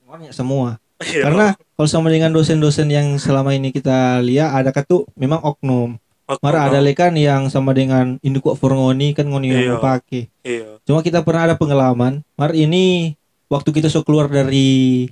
Banyak 0.07 0.31
semua. 0.31 0.79
Iya. 1.03 1.27
Karena 1.27 1.45
kalau 1.75 1.89
sama 1.91 2.07
dengan 2.07 2.31
dosen-dosen 2.31 2.87
yang 2.87 3.19
selama 3.19 3.51
ini 3.51 3.75
kita 3.75 4.23
lihat 4.23 4.55
ada 4.55 4.71
katu 4.71 5.03
memang 5.19 5.43
oknum. 5.43 5.99
Waktu- 6.25 6.41
Mara 6.41 6.65
ada 6.65 6.79
lekan 6.79 7.13
yang 7.13 7.51
sama 7.51 7.75
dengan 7.75 8.17
ini 8.23 8.39
kok 8.39 8.55
forngoni 8.55 9.11
kan 9.11 9.27
ngoni 9.27 9.51
yang 9.51 9.77
Iya. 9.77 9.83
pakai. 9.83 10.21
Iya. 10.41 10.79
Cuma 10.81 11.03
kita 11.03 11.21
pernah 11.21 11.51
ada 11.51 11.55
pengalaman. 11.59 12.23
Mar 12.33 12.55
ini 12.55 13.13
waktu 13.45 13.69
kita 13.69 13.91
so 13.91 14.01
keluar 14.01 14.31
dari 14.31 15.05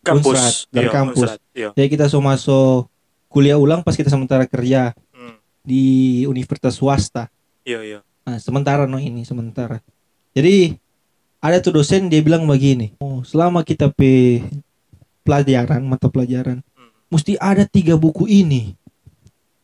Kampus. 0.00 0.32
Unsrat, 0.38 0.54
dari 0.70 0.86
Iya, 0.86 0.94
kampus. 0.94 1.18
Unsrat, 1.18 1.40
Iya. 1.50 1.70
jadi 1.74 1.88
kita 1.90 2.06
so 2.06 2.22
masuk 2.22 2.86
kuliah 3.26 3.58
ulang 3.58 3.82
pas 3.82 3.92
kita 3.92 4.06
sementara 4.06 4.46
kerja. 4.46 4.94
Di 5.66 6.22
universitas 6.30 6.78
swasta. 6.78 7.26
Iya, 7.66 7.82
iya. 7.82 7.98
Nah, 8.22 8.38
sementara 8.38 8.86
no 8.86 9.02
ini 9.02 9.26
sementara. 9.26 9.82
Jadi 10.30 10.78
ada 11.42 11.58
tuh 11.58 11.82
dosen 11.82 12.06
dia 12.06 12.22
bilang 12.22 12.46
begini, 12.46 12.94
oh, 13.02 13.26
selama 13.26 13.66
kita 13.66 13.90
pe 13.90 14.42
pelajaran 15.26 15.82
mata 15.82 16.06
pelajaran, 16.06 16.62
Hmm. 16.78 16.90
mesti 17.10 17.34
ada 17.42 17.66
tiga 17.66 17.98
buku 17.98 18.30
ini. 18.30 18.78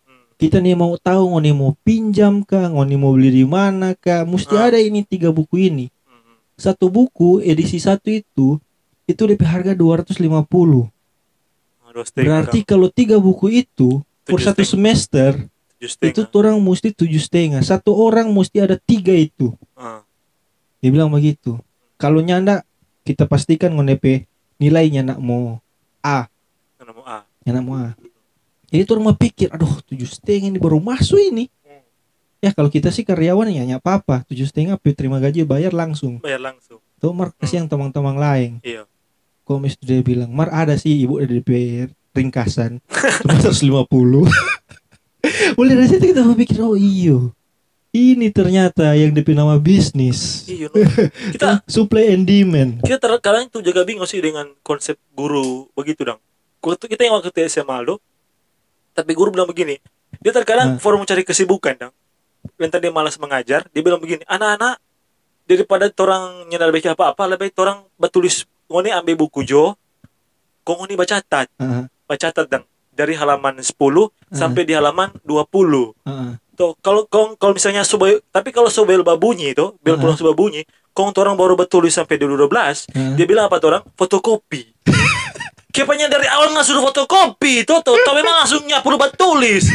Hmm. 0.02 0.26
Kita 0.34 0.58
nih 0.58 0.74
mau 0.74 0.98
tahu 0.98 1.38
ngoni 1.38 1.50
mau 1.54 1.78
pinjam 1.86 2.42
kah, 2.42 2.66
ngoni 2.66 2.98
mau 2.98 3.14
beli 3.14 3.42
di 3.42 3.46
mana 3.46 3.94
kah, 3.94 4.26
mesti 4.26 4.54
Ah. 4.58 4.74
ada 4.74 4.78
ini 4.82 5.06
tiga 5.06 5.30
buku 5.30 5.70
ini. 5.70 5.86
Hmm. 6.06 6.34
Satu 6.58 6.90
buku 6.90 7.38
edisi 7.42 7.78
satu 7.78 8.10
itu 8.10 8.58
itu 9.06 9.22
DP 9.26 9.42
harga 9.42 9.74
250. 9.74 10.90
Ah, 11.82 11.90
dua 11.90 12.06
setengah, 12.06 12.26
Berarti 12.26 12.58
kalau 12.62 12.88
tiga 12.90 13.18
buku 13.18 13.50
itu 13.66 14.02
per 14.22 14.38
satu 14.38 14.62
semester 14.62 15.34
setengah. 15.88 16.12
itu 16.14 16.23
orang 16.35 16.57
mesti 16.59 16.88
tujuh 16.92 17.23
setengah. 17.23 17.62
Satu 17.62 17.95
orang 17.95 18.29
mesti 18.31 18.61
ada 18.61 18.77
tiga 18.77 19.14
itu. 19.14 19.55
Ah. 19.75 20.03
Dia 20.79 20.90
bilang 20.90 21.11
begitu. 21.11 21.59
Kalau 21.97 22.18
nyanda 22.18 22.66
kita 23.03 23.27
pastikan 23.27 23.75
ngonepe 23.75 24.27
nilainya 24.62 25.03
nak 25.03 25.18
mau 25.18 25.59
A 26.07 26.31
Karena 26.79 26.92
mau 26.95 27.03
A. 27.03 27.27
yang 27.42 27.59
mau 27.66 27.75
A 27.75 27.99
jadi 28.71 28.87
tuh 28.87 29.03
rumah 29.03 29.18
pikir 29.18 29.51
aduh 29.51 29.83
tujuh 29.90 30.07
setengah 30.07 30.55
ini 30.55 30.59
baru 30.62 30.79
masuk 30.79 31.18
ini 31.18 31.51
ya 32.38 32.55
kalau 32.55 32.71
kita 32.71 32.95
sih 32.95 33.03
karyawan 33.03 33.51
ya 33.51 33.66
nyak 33.66 33.83
apa 33.83 34.23
tujuh 34.31 34.47
setengah 34.47 34.79
terima 34.95 35.18
gaji 35.18 35.42
bayar 35.42 35.75
langsung 35.75 36.23
Bayar 36.23 36.40
langsung. 36.40 36.79
tuh 37.03 37.11
mar 37.11 37.35
kasih 37.37 37.62
yang 37.62 37.68
teman-teman 37.68 38.14
lain 38.14 38.51
Iya. 38.62 38.87
komis 39.42 39.75
dia 39.83 39.99
bilang 40.01 40.31
mar 40.31 40.47
ada 40.55 40.79
sih 40.79 40.95
ibu 41.03 41.18
dari 41.18 41.42
DPR 41.42 41.90
ringkasan 42.14 42.79
cuma 43.27 43.35
150 43.35 43.51
boleh 45.52 45.72
dari 45.74 45.88
situ 45.88 46.04
kita 46.08 46.22
berpikir 46.22 46.58
oh 46.58 46.74
iyo 46.74 47.30
ini 47.92 48.32
ternyata 48.32 48.96
yang 48.96 49.12
DP 49.12 49.36
nama 49.36 49.60
bisnis 49.60 50.48
Iya. 50.48 50.72
no. 50.72 50.80
Kita 51.36 51.60
supply 51.68 52.08
and 52.10 52.24
demand 52.24 52.80
kita 52.80 52.96
terkadang 52.96 53.46
tuh 53.46 53.60
jaga 53.60 53.84
bingung 53.84 54.08
sih 54.08 54.18
dengan 54.18 54.48
konsep 54.62 54.96
guru 55.12 55.68
begitu 55.72 56.00
dong. 56.02 56.16
Waktu 56.58 56.88
kita 56.88 57.04
yang 57.04 57.18
waktu 57.18 57.28
di 57.28 57.44
SMA 57.44 57.68
Aldo, 57.68 57.98
tapi 58.94 59.12
guru 59.12 59.28
bilang 59.28 59.44
begini, 59.44 59.76
dia 60.22 60.30
terkadang 60.30 60.76
Nah. 60.76 60.80
forum 60.80 61.02
mencari 61.02 61.20
kesibukan 61.20 61.74
dong. 61.76 61.94
Dan 62.56 62.70
tadi 62.70 62.86
dia 62.86 62.94
malas 62.94 63.18
mengajar, 63.18 63.66
dia 63.68 63.82
bilang 63.82 63.98
begini, 63.98 64.22
anak-anak 64.24 64.78
daripada 65.44 65.90
orang 65.92 66.48
nyadar 66.48 66.70
baik 66.70 66.86
apa-apa, 66.88 67.28
lebih 67.28 67.50
orang 67.58 67.82
batulis 67.98 68.46
ngoni 68.70 68.88
ambil 68.88 69.20
buku 69.20 69.42
Jo, 69.42 69.74
kok 70.62 70.74
ngoni 70.78 70.94
baca 70.94 71.18
catat, 71.18 71.50
Ah, 71.58 71.90
baca 72.06 72.30
catat 72.30 72.46
dong. 72.48 72.64
Dari 72.92 73.16
halaman 73.16 73.59
10 73.59 73.72
sampai 74.28 74.62
di 74.68 74.76
halaman 74.76 75.11
20. 75.24 75.96
ah, 76.05 76.11
ah. 76.11 76.33
Tuh, 76.52 76.76
kalau 76.85 77.09
kalau 77.09 77.33
kalau 77.40 77.57
misalnya 77.57 77.81
sobai, 77.81 78.20
tapi 78.28 78.52
kalau 78.52 78.68
sobel 78.68 79.00
babunyi 79.00 79.57
itu, 79.57 79.72
bel 79.81 79.96
pulang 79.96 80.20
sobai 80.20 80.37
bunyi, 80.37 80.62
kong 80.92 81.16
orang 81.16 81.35
baru 81.40 81.57
betulis 81.57 81.96
sampai 81.96 82.20
di 82.20 82.28
12, 82.28 82.44
Heeh. 82.92 83.16
dia 83.16 83.24
bilang 83.24 83.48
apa 83.48 83.57
tuh 83.57 83.72
orang? 83.72 83.83
Fotokopi. 83.96 84.68
Kepanya 85.72 86.12
dari 86.12 86.28
awal 86.28 86.52
nggak 86.52 86.66
suruh 86.68 86.85
fotokopi, 86.85 87.64
tuh 87.64 87.81
tuh, 87.81 87.96
tapi 88.05 88.20
memang 88.20 88.44
langsung 88.44 88.61
nyapu 88.68 88.92
betulis. 88.92 89.72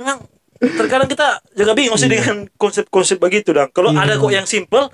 Memang 0.00 0.24
terkadang 0.58 1.06
kita 1.06 1.44
jaga 1.52 1.72
bingung 1.76 2.00
sih 2.00 2.08
dengan 2.08 2.48
konsep-konsep 2.56 3.20
begitu 3.20 3.52
dong. 3.52 3.68
Kalau 3.76 3.92
Iya, 3.92 4.08
ada 4.08 4.12
kok 4.16 4.32
yang 4.32 4.48
simple, 4.48 4.88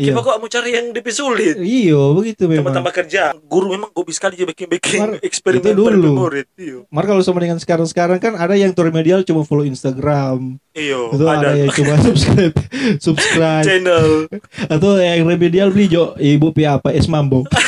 Iya. 0.00 0.10
kita 0.10 0.20
kok 0.24 0.36
mau 0.40 0.48
cari 0.48 0.70
yang 0.72 0.86
lebih 0.90 1.12
sulit. 1.12 1.54
iyo 1.60 2.16
begitu 2.16 2.48
memang 2.48 2.72
Tambah-tambah 2.72 2.92
kerja. 2.96 3.22
Guru 3.36 3.68
memang 3.68 3.92
gobi 3.92 4.10
sekali 4.10 4.34
dia 4.34 4.48
bikin-bikin 4.48 5.20
eksperimen 5.20 5.76
itu 5.76 5.76
dulu. 5.76 6.10
murid. 6.16 6.48
Iya. 6.56 6.88
Mar 6.88 7.04
kalau 7.04 7.20
sama 7.20 7.38
dengan 7.38 7.56
sekarang-sekarang 7.56 8.16
kan 8.16 8.32
ada 8.34 8.56
yang 8.56 8.72
remedial 8.72 9.20
cuma 9.20 9.44
follow 9.44 9.62
Instagram, 9.62 10.56
Iya, 10.72 11.12
itu 11.12 11.24
ada, 11.28 11.52
ada 11.52 11.54
yang 11.54 11.68
cuma 11.68 11.94
subscribe, 12.08 12.56
subscribe, 12.96 13.64
channel. 13.68 14.24
atau 14.66 14.96
yang 14.96 15.20
remedial 15.22 15.68
beli 15.68 15.86
jo 15.86 16.16
ibu 16.16 16.48
pi 16.50 16.64
apa 16.64 16.88
es 16.90 17.04
mambo. 17.04 17.44
Betul. 17.44 17.60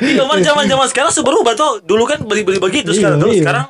Iya, 0.06 0.24
man 0.24 0.40
zaman-zaman 0.40 0.86
sekarang 0.88 1.12
berubah 1.12 1.52
tuh. 1.52 1.84
Dulu 1.84 2.08
kan 2.08 2.24
beli-beli 2.24 2.56
begitu 2.56 2.94
Iya, 2.94 2.96
sekarang. 2.96 3.18
Terus 3.20 3.34
iya. 3.34 3.42
sekarang 3.44 3.66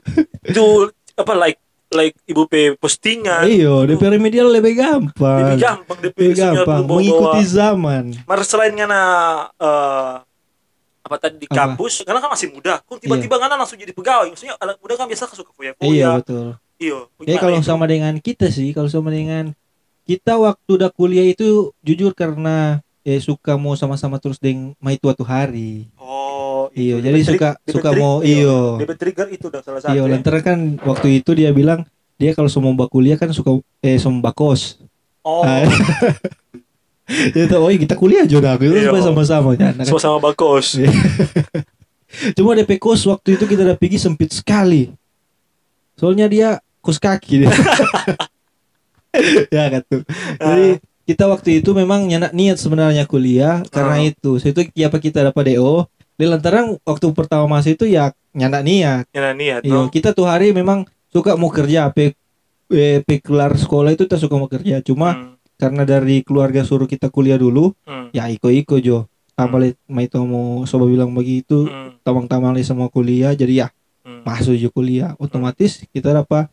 itu 0.54 0.64
apa 1.12 1.32
like 1.36 1.60
like 1.90 2.14
ibu 2.24 2.46
p 2.46 2.74
postingan. 2.78 3.46
Iyo, 3.46 3.82
DP 3.84 4.02
remedial 4.14 4.48
lebih 4.48 4.78
gampang. 4.78 5.54
Lebih 5.54 5.58
gampang 5.58 5.98
DP 5.98 6.16
Lebih 6.16 6.36
gampang, 6.38 6.82
mengikuti 6.86 7.42
zaman. 7.46 8.04
Mar 8.24 8.40
selain 8.46 8.72
ngana 8.72 9.00
eh, 9.58 10.14
apa 11.00 11.16
tadi 11.18 11.42
di 11.42 11.46
Apa? 11.48 11.54
Iya. 11.54 11.60
kampus, 11.74 11.92
karena 12.06 12.20
kan 12.22 12.30
masih 12.30 12.48
muda. 12.54 12.78
Kok 12.86 12.98
tiba-tiba 13.02 13.34
ngana 13.40 13.54
langsung 13.58 13.78
jadi 13.78 13.90
pegawai. 13.90 14.30
Maksudnya 14.30 14.54
anak 14.58 14.76
muda 14.78 14.94
kan 14.94 15.06
biasa 15.10 15.24
suka 15.34 15.50
Iya 15.50 15.74
foya-foya. 15.74 16.08
betul. 16.22 16.46
Iya. 16.80 16.98
Ya 17.26 17.36
kalau 17.36 17.58
itu? 17.58 17.66
sama 17.66 17.84
dengan 17.84 18.14
kita 18.22 18.46
sih, 18.48 18.70
kalau 18.70 18.88
sama 18.88 19.10
dengan 19.10 19.52
kita 20.06 20.38
waktu 20.38 20.70
udah 20.80 20.90
kuliah 20.90 21.26
itu 21.26 21.74
jujur 21.82 22.14
karena 22.14 22.80
eh 23.00 23.16
suka 23.16 23.56
mau 23.56 23.72
sama-sama 23.74 24.20
terus 24.20 24.36
dengan 24.36 24.76
mai 24.76 25.00
tuatu 25.00 25.24
hari. 25.24 25.88
Oh, 25.96 26.19
Iya, 26.70 26.94
itu. 26.98 27.04
jadi 27.04 27.18
suka- 27.26 27.58
suka 27.64 27.88
mau- 27.94 28.22
iyo. 28.22 28.78
Trigger 28.94 29.26
itu 29.28 29.46
dan 29.50 29.60
salah 29.60 29.80
satu. 29.82 29.92
Iya, 29.92 30.02
ya. 30.04 30.10
lantaran 30.10 30.42
kan 30.42 30.58
waktu 30.82 31.18
itu 31.18 31.30
dia 31.34 31.50
bilang 31.50 31.82
dia 32.14 32.30
kalau 32.32 32.46
semua 32.46 32.70
kuliah 32.86 33.16
kan 33.16 33.32
suka 33.32 33.58
eh 33.80 33.96
semua 33.96 34.30
kos. 34.30 34.76
Oh, 35.20 35.44
Ah, 35.44 35.66
tahu, 37.50 37.60
oh 37.60 37.68
iya, 37.68 37.78
kita 37.82 37.94
kuliah 37.98 38.24
juga 38.24 38.54
aku 38.54 38.70
itu 38.70 38.78
sama-sama 39.02 39.52
ya. 39.58 39.74
Nah, 39.74 39.84
sama-sama 39.84 40.16
bakos. 40.22 40.76
Iya. 40.80 40.90
Cuma 42.34 42.58
DP 42.58 42.74
kos 42.78 43.06
waktu 43.06 43.38
itu 43.38 43.46
kita 43.46 43.62
udah 43.62 43.78
pergi 43.78 43.94
sempit 43.94 44.34
sekali. 44.34 44.90
Soalnya 45.94 46.26
dia 46.26 46.58
kos 46.82 46.98
kaki 46.98 47.46
dia. 47.46 47.50
ya 49.54 49.64
kan 49.70 49.82
tuh. 49.86 50.02
Jadi 50.38 50.66
kita 51.06 51.24
waktu 51.26 51.62
itu 51.62 51.70
memang 51.70 52.06
nyanak 52.06 52.30
niat 52.30 52.58
sebenarnya 52.58 53.06
kuliah 53.06 53.62
karena 53.70 53.98
Ah. 53.98 54.06
itu. 54.06 54.38
So, 54.38 54.50
itu 54.50 54.66
apa 54.82 54.98
kita 54.98 55.22
dapat 55.22 55.54
DO. 55.54 55.86
Di 56.20 56.28
lantaran 56.28 56.76
waktu 56.84 57.06
pertama 57.16 57.48
masuk 57.48 57.80
itu 57.80 57.88
ya 57.88 58.12
nyanak 58.36 58.60
niat. 58.60 59.04
Ya 59.16 59.32
niat, 59.32 59.64
Iya, 59.64 59.88
kita 59.88 60.12
tuh 60.12 60.28
hari 60.28 60.52
memang 60.52 60.84
suka 61.08 61.34
mau 61.40 61.48
kerja, 61.48 61.88
pe, 61.88 62.12
eh, 62.68 63.00
pe 63.00 63.24
kelar 63.24 63.56
sekolah 63.56 63.96
itu 63.96 64.04
kita 64.04 64.20
suka 64.20 64.36
mau 64.36 64.46
kerja. 64.46 64.84
Cuma 64.84 65.16
Hmm, 65.16 65.40
karena 65.56 65.88
dari 65.88 66.20
keluarga 66.20 66.60
suruh 66.60 66.84
kita 66.84 67.08
kuliah 67.08 67.40
dulu, 67.40 67.72
hmm, 67.88 68.12
ya 68.12 68.28
iko-iko 68.28 68.76
jo. 68.84 69.08
Apalagi 69.32 69.72
hmm. 69.88 70.04
itu 70.04 70.20
mau 70.28 70.68
soba 70.68 70.84
bilang 70.84 71.16
begitu, 71.16 71.64
hmm, 71.64 72.04
tamang-tamang 72.04 72.52
li 72.52 72.60
semua 72.60 72.92
kuliah, 72.92 73.32
jadi 73.32 73.66
ya 73.66 73.68
hmm. 74.04 74.20
masuk 74.22 74.60
jo 74.60 74.68
kuliah. 74.68 75.16
Otomatis 75.16 75.88
kita 75.88 76.12
dapat 76.12 76.52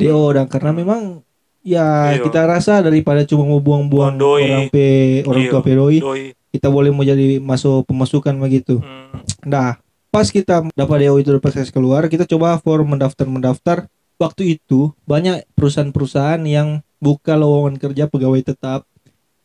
DO 0.00 0.32
dan 0.32 0.48
karena 0.48 0.72
memang 0.72 1.20
ya 1.64 2.12
Iya. 2.12 2.24
kita 2.24 2.44
rasa 2.44 2.84
daripada 2.84 3.24
cuma 3.24 3.48
mau 3.48 3.60
buang-buang 3.60 4.20
orang 4.20 4.68
pe 4.68 5.20
orang 5.24 5.42
Iya. 5.46 5.50
tua 5.52 5.60
pe 5.64 5.72
doi, 5.72 5.96
Doi. 6.00 6.22
Kita 6.54 6.70
boleh 6.70 6.94
mau 6.94 7.02
jadi 7.02 7.42
masuk 7.42 7.90
pemasukan 7.90 8.38
begitu. 8.38 8.78
Hmm, 8.78 9.18
Nah, 9.42 9.82
pas 10.14 10.30
kita 10.30 10.62
dapat 10.70 10.96
DO 11.02 11.18
itu 11.18 11.34
dapat 11.34 11.50
proses 11.50 11.74
keluar, 11.74 12.06
kita 12.06 12.22
coba 12.30 12.54
form 12.62 12.94
mendaftar-mendaftar. 12.94 13.90
Waktu 14.14 14.62
itu 14.62 14.94
banyak 15.10 15.42
perusahaan-perusahaan 15.58 16.38
yang 16.46 16.86
buka 17.02 17.34
lowongan 17.34 17.82
kerja 17.82 18.06
pegawai 18.06 18.38
tetap 18.46 18.86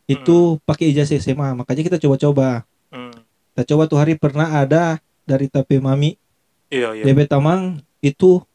itu 0.06 0.62
pakai 0.62 0.94
ijazah 0.94 1.18
SMA. 1.18 1.58
Makanya 1.58 1.82
kita 1.82 1.98
coba-coba. 1.98 2.62
hmm. 2.94 3.26
Kita 3.50 3.74
coba 3.74 3.90
tuh 3.90 3.98
hari 3.98 4.14
pernah 4.14 4.62
ada 4.62 5.02
dari 5.26 5.50
Tape 5.50 5.82
Mami 5.82 6.14
Iya, 6.70 6.94
iya. 6.94 7.02
DP 7.02 7.26
Tamang 7.26 7.82
itu 7.98 8.46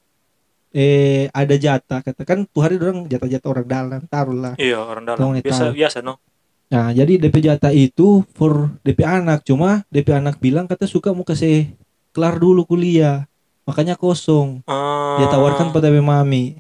eh 0.72 1.28
ada 1.36 1.56
jatah 1.60 2.00
katakan 2.00 2.48
tuh 2.48 2.64
hari 2.64 2.80
orang 2.80 3.12
jatah-jatah 3.12 3.48
orang 3.52 3.68
dalam 3.68 4.02
taruhlah. 4.08 4.56
Iya, 4.56 4.80
orang 4.80 5.04
dalam. 5.04 5.20
Tolong 5.20 5.36
Biasa, 5.44 5.76
biasa, 5.76 5.98
no? 6.00 6.20
Nah, 6.66 6.90
jadi 6.92 7.22
DP 7.22 7.46
jatah 7.46 7.70
itu 7.72 8.26
for 8.34 8.74
DP 8.82 9.06
anak, 9.06 9.46
cuma 9.46 9.86
DP 9.94 10.18
anak 10.18 10.42
bilang 10.42 10.66
kata 10.66 10.90
suka 10.90 11.14
mau 11.14 11.22
kasih 11.22 11.70
kelar 12.12 12.42
dulu 12.42 12.66
kuliah. 12.66 13.30
Makanya 13.66 13.98
kosong. 13.98 14.62
Ah. 14.66 15.22
Dia 15.22 15.30
tawarkan 15.30 15.70
pada 15.70 15.90
DP 15.90 16.02
mami. 16.02 16.58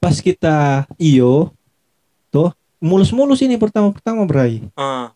Pas 0.00 0.16
kita 0.20 0.86
iyo 0.96 1.52
tuh 2.32 2.52
mulus-mulus 2.78 3.42
ini 3.44 3.58
pertama-pertama 3.58 4.24
Bray. 4.24 4.64
Ah, 4.78 5.12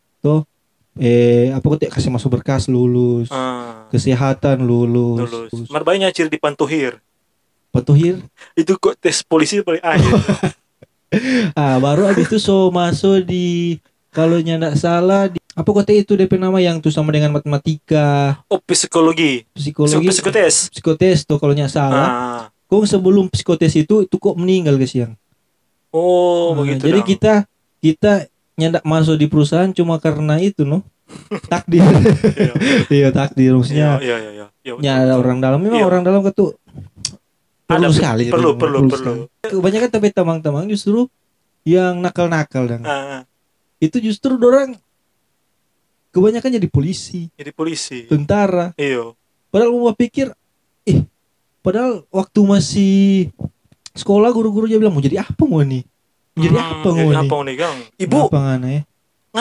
Eh 1.01 1.48
apa 1.48 1.64
kok 1.64 1.88
kasih 1.88 2.12
masuk 2.12 2.37
berkas 2.37 2.68
lulus. 2.68 3.33
ah. 3.33 3.88
Kesehatan 3.88 4.61
lulus. 4.61 5.25
Lulus. 5.25 5.68
Marbanya 5.72 6.12
ciri 6.12 6.29
dipantuhir. 6.29 7.01
Patuhir. 7.72 8.20
Itu 8.53 8.77
kok 8.77 9.01
tes 9.01 9.25
polisi 9.25 9.64
paling 9.64 9.81
akhir. 9.81 10.12
Ah, 11.53 11.77
baru 11.77 12.09
abis 12.09 12.25
itu 12.25 12.40
so 12.40 12.72
masuk 12.72 13.20
di 13.29 13.77
kalau 14.12 14.37
nggak 14.37 14.77
salah 14.77 15.27
di 15.27 15.40
apa 15.53 15.68
kota 15.68 15.90
itu 15.90 16.12
DP 16.12 16.37
nama 16.37 16.57
yang 16.59 16.79
tuh 16.79 16.88
sama 16.88 17.09
dengan 17.11 17.29
matematika, 17.31 18.40
Oh, 18.46 18.57
psikologi. 18.59 19.44
psikologi, 19.51 20.05
Psikotes. 20.07 20.68
psikotes 20.68 21.25
tuh 21.25 21.37
kalau 21.37 21.53
nggak 21.53 21.68
salah. 21.68 22.07
Ah. 22.07 22.42
Kok 22.66 22.85
sebelum 22.87 23.29
psikotes 23.29 23.72
itu 23.75 24.01
itu 24.03 24.16
kok 24.16 24.33
meninggal 24.35 24.77
guys 24.77 24.92
yang. 24.92 25.12
Oh, 25.90 26.53
Nah, 26.53 26.64
begitu. 26.64 26.88
jadi 26.88 27.01
dong. 27.01 27.09
kita 27.09 27.35
kita 27.79 28.12
nyandak 28.55 28.81
masuk 28.83 29.16
di 29.16 29.27
perusahaan 29.27 29.68
cuma 29.70 29.96
karena 29.96 30.37
itu 30.38 30.64
no. 30.64 30.81
takdir. 31.53 31.85
Iya. 31.85 32.55
iya 32.88 33.09
takdir 33.11 33.53
maksudnya. 33.53 34.01
iya, 34.01 34.16
iya, 34.18 34.31
iya. 34.64 34.72
Ya 34.81 34.92
ada 35.05 35.20
orang 35.20 35.37
dalam 35.38 35.61
memang 35.61 35.81
Iya. 35.81 35.87
orang 35.87 36.01
dalam 36.01 36.20
ketu 36.22 36.57
perlu 37.62 37.88
Ada, 37.88 37.92
sekali 37.92 38.25
perlu, 38.29 38.57
perlu, 38.57 38.88
perlu. 38.88 38.96
sekali. 38.96 39.20
Kebanyakan 39.44 39.90
tapi 39.90 40.09
tamang-tamang 40.09 40.64
justru 40.66 41.12
yang 41.62 42.01
nakal-nakal 42.01 42.64
dan 42.64 42.81
Ah, 42.83 43.22
itu 43.83 43.99
justru 43.99 44.38
orang 44.38 44.79
kebanyakan 46.14 46.55
jadi 46.61 46.68
polisi, 46.71 47.27
jadi 47.35 47.51
polisi. 47.51 48.07
tentara. 48.07 48.71
Iya. 48.79 49.16
Padahal 49.51 49.75
gua 49.75 49.92
pikir, 49.92 50.31
eh, 50.87 51.03
padahal 51.61 52.07
waktu 52.09 52.40
masih 52.47 52.95
sekolah 53.92 54.31
guru-guru 54.31 54.71
aja 54.71 54.79
bilang 54.79 54.95
mau 54.95 55.03
jadi 55.03 55.21
apa 55.27 55.42
mau 55.45 55.61
nih? 55.61 55.83
Mau 56.33 56.42
jadi 56.47 56.57
Hmm, 56.57 56.68
apa 56.79 56.88
mau 56.88 57.11
nih? 57.11 57.18
apa 57.18 57.35
nih, 57.45 57.55
Gang? 57.59 57.79
Ibu, 57.99 58.18
Apa 58.31 58.38
ngana 58.38 58.68
ya? 58.71 58.83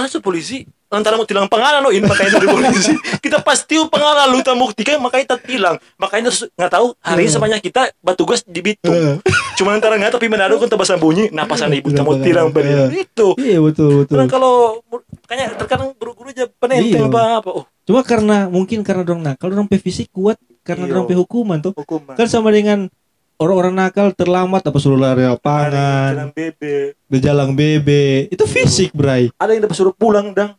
su 0.10 0.20
polisi? 0.20 0.66
Antara 0.92 1.16
mau 1.16 1.24
tilang 1.24 1.48
pengalan 1.48 1.80
lo 1.80 1.90
ini 1.90 2.04
makanya 2.04 2.36
dari 2.36 2.52
polisi. 2.52 2.92
kita 3.24 3.40
pasti 3.40 3.80
pengalan 3.80 4.28
lu 4.28 4.44
tak 4.44 4.60
buktikan 4.60 5.00
makanya 5.00 5.40
tak 5.40 5.48
tilang. 5.48 5.80
Makanya 5.96 6.28
nggak 6.28 6.68
tahu 6.68 6.92
hari 7.00 7.26
Eh. 7.26 7.32
sebanyak 7.32 7.64
kita 7.64 7.96
batugas 8.04 8.44
di 8.44 8.60
Bitung. 8.60 8.92
Eh, 8.92 9.16
Cuma 9.58 9.72
antara 9.72 9.96
nggak 9.96 10.20
tapi 10.20 10.28
Manado 10.28 10.60
kan 10.60 10.68
tabas 10.68 10.92
bunyi. 11.00 11.32
Nah 11.32 11.48
pasan 11.48 11.72
ibu 11.72 11.88
mau 11.96 12.20
tilang 12.20 12.52
pada 12.52 12.92
Eh. 12.92 13.08
itu. 13.08 13.28
iya 13.40 13.64
betul 13.64 14.04
betul. 14.04 14.20
Karena 14.20 14.28
kalau 14.28 14.84
kayaknya 15.24 15.56
terkadang 15.56 15.96
guru-guru 15.96 16.28
aja 16.28 16.52
penenteng 16.60 17.08
Iya. 17.08 17.10
apa 17.10 17.22
apa. 17.40 17.50
Oh, 17.56 17.66
Cuma 17.88 18.04
karena 18.04 18.52
mungkin 18.52 18.84
karena 18.84 19.08
dong 19.08 19.24
nakal, 19.24 19.48
pe 19.66 19.80
fisik 19.80 20.12
kuat 20.12 20.36
karena 20.62 20.92
Iya. 20.92 21.08
pe 21.08 21.16
hukuman 21.16 21.64
tuh. 21.64 21.72
hukuman 21.72 22.20
Kan 22.20 22.28
sama 22.28 22.52
dengan 22.52 22.92
orang-orang 23.40 23.74
nakal 23.74 24.14
terlambat 24.14 24.62
apa 24.62 24.78
suruh 24.78 25.00
lari 25.00 25.26
lapangan, 25.26 26.14
yang 26.14 26.32
bebe 26.36 26.94
bejalang 27.10 27.56
bebe. 27.56 28.30
Itu 28.30 28.46
fisik, 28.46 28.94
Bray. 28.94 29.34
ada 29.34 29.50
yang 29.50 29.66
dapat 29.66 29.74
suruh 29.74 29.96
pulang 29.96 30.36
dang 30.38 30.54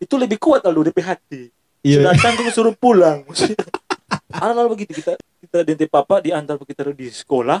Itu 0.00 0.14
lebih 0.16 0.36
kuat 0.36 0.64
lalu 0.64 0.90
DP 0.90 0.98
hati 1.00 1.42
Iya. 1.84 2.00
sudah 2.00 2.16
canggung 2.16 2.48
suruh 2.48 2.72
pulang 2.72 3.28
ada 4.32 4.56
lalu 4.56 4.68
begitu 4.80 4.96
kita 4.96 5.20
kita 5.20 5.58
dente 5.62 5.84
papa 5.84 6.16
diantar 6.18 6.56
kita 6.56 6.88
di 6.90 7.12
sekolah 7.12 7.60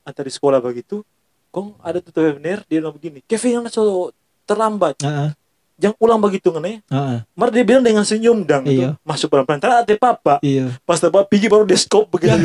antar 0.00 0.24
di 0.24 0.32
sekolah 0.32 0.64
begitu 0.64 1.04
kong 1.52 1.76
ada 1.78 2.00
tuh 2.00 2.08
bener 2.40 2.64
dia 2.64 2.80
bilang 2.80 2.96
begini 2.96 3.20
Kevin 3.20 3.60
yang 3.60 3.64
so 3.68 4.08
terlambat 4.48 4.96
Heeh. 5.04 5.36
jangan 5.76 5.96
ulang 6.00 6.16
begitu 6.18 6.48
ngene 6.48 6.80
Heeh. 6.88 7.18
Mar 7.36 7.52
dia 7.52 7.60
bilang 7.60 7.84
dengan 7.84 8.00
senyum 8.00 8.48
dang 8.48 8.64
Iya. 8.64 8.96
tuh. 8.96 9.04
masuk 9.04 9.28
pelan 9.28 9.44
pelan 9.44 9.60
ada 9.60 9.94
papa 10.00 10.40
Iya. 10.40 10.72
pas 10.88 10.96
papa 10.96 11.28
pergi 11.28 11.52
baru 11.52 11.68
dia 11.68 11.76
skop 11.76 12.08
begitu 12.08 12.32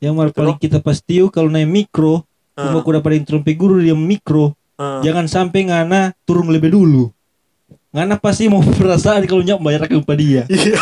Yang 0.00 0.14
mal 0.16 0.28
Betul. 0.32 0.38
paling 0.42 0.56
kita 0.56 0.78
pastiu 0.80 1.28
kalau 1.28 1.52
naik 1.52 1.68
mikro, 1.68 2.24
cuma 2.56 2.80
kuda 2.80 3.04
paling 3.04 3.20
trumpi 3.20 3.52
guru 3.52 3.84
dia 3.84 3.92
mikro, 3.92 4.56
jangan 5.04 5.26
sampai 5.28 5.68
ngana 5.68 6.16
turun 6.24 6.48
lebih 6.48 6.72
dulu. 6.72 7.12
Ngana 7.90 8.16
pasti 8.22 8.46
mau 8.46 8.62
perasaan 8.78 9.26
kalau 9.26 9.42
nyak 9.44 9.60
bayar 9.60 9.82
ke 9.86 9.98
dia. 10.16 10.46
iya 10.48 10.80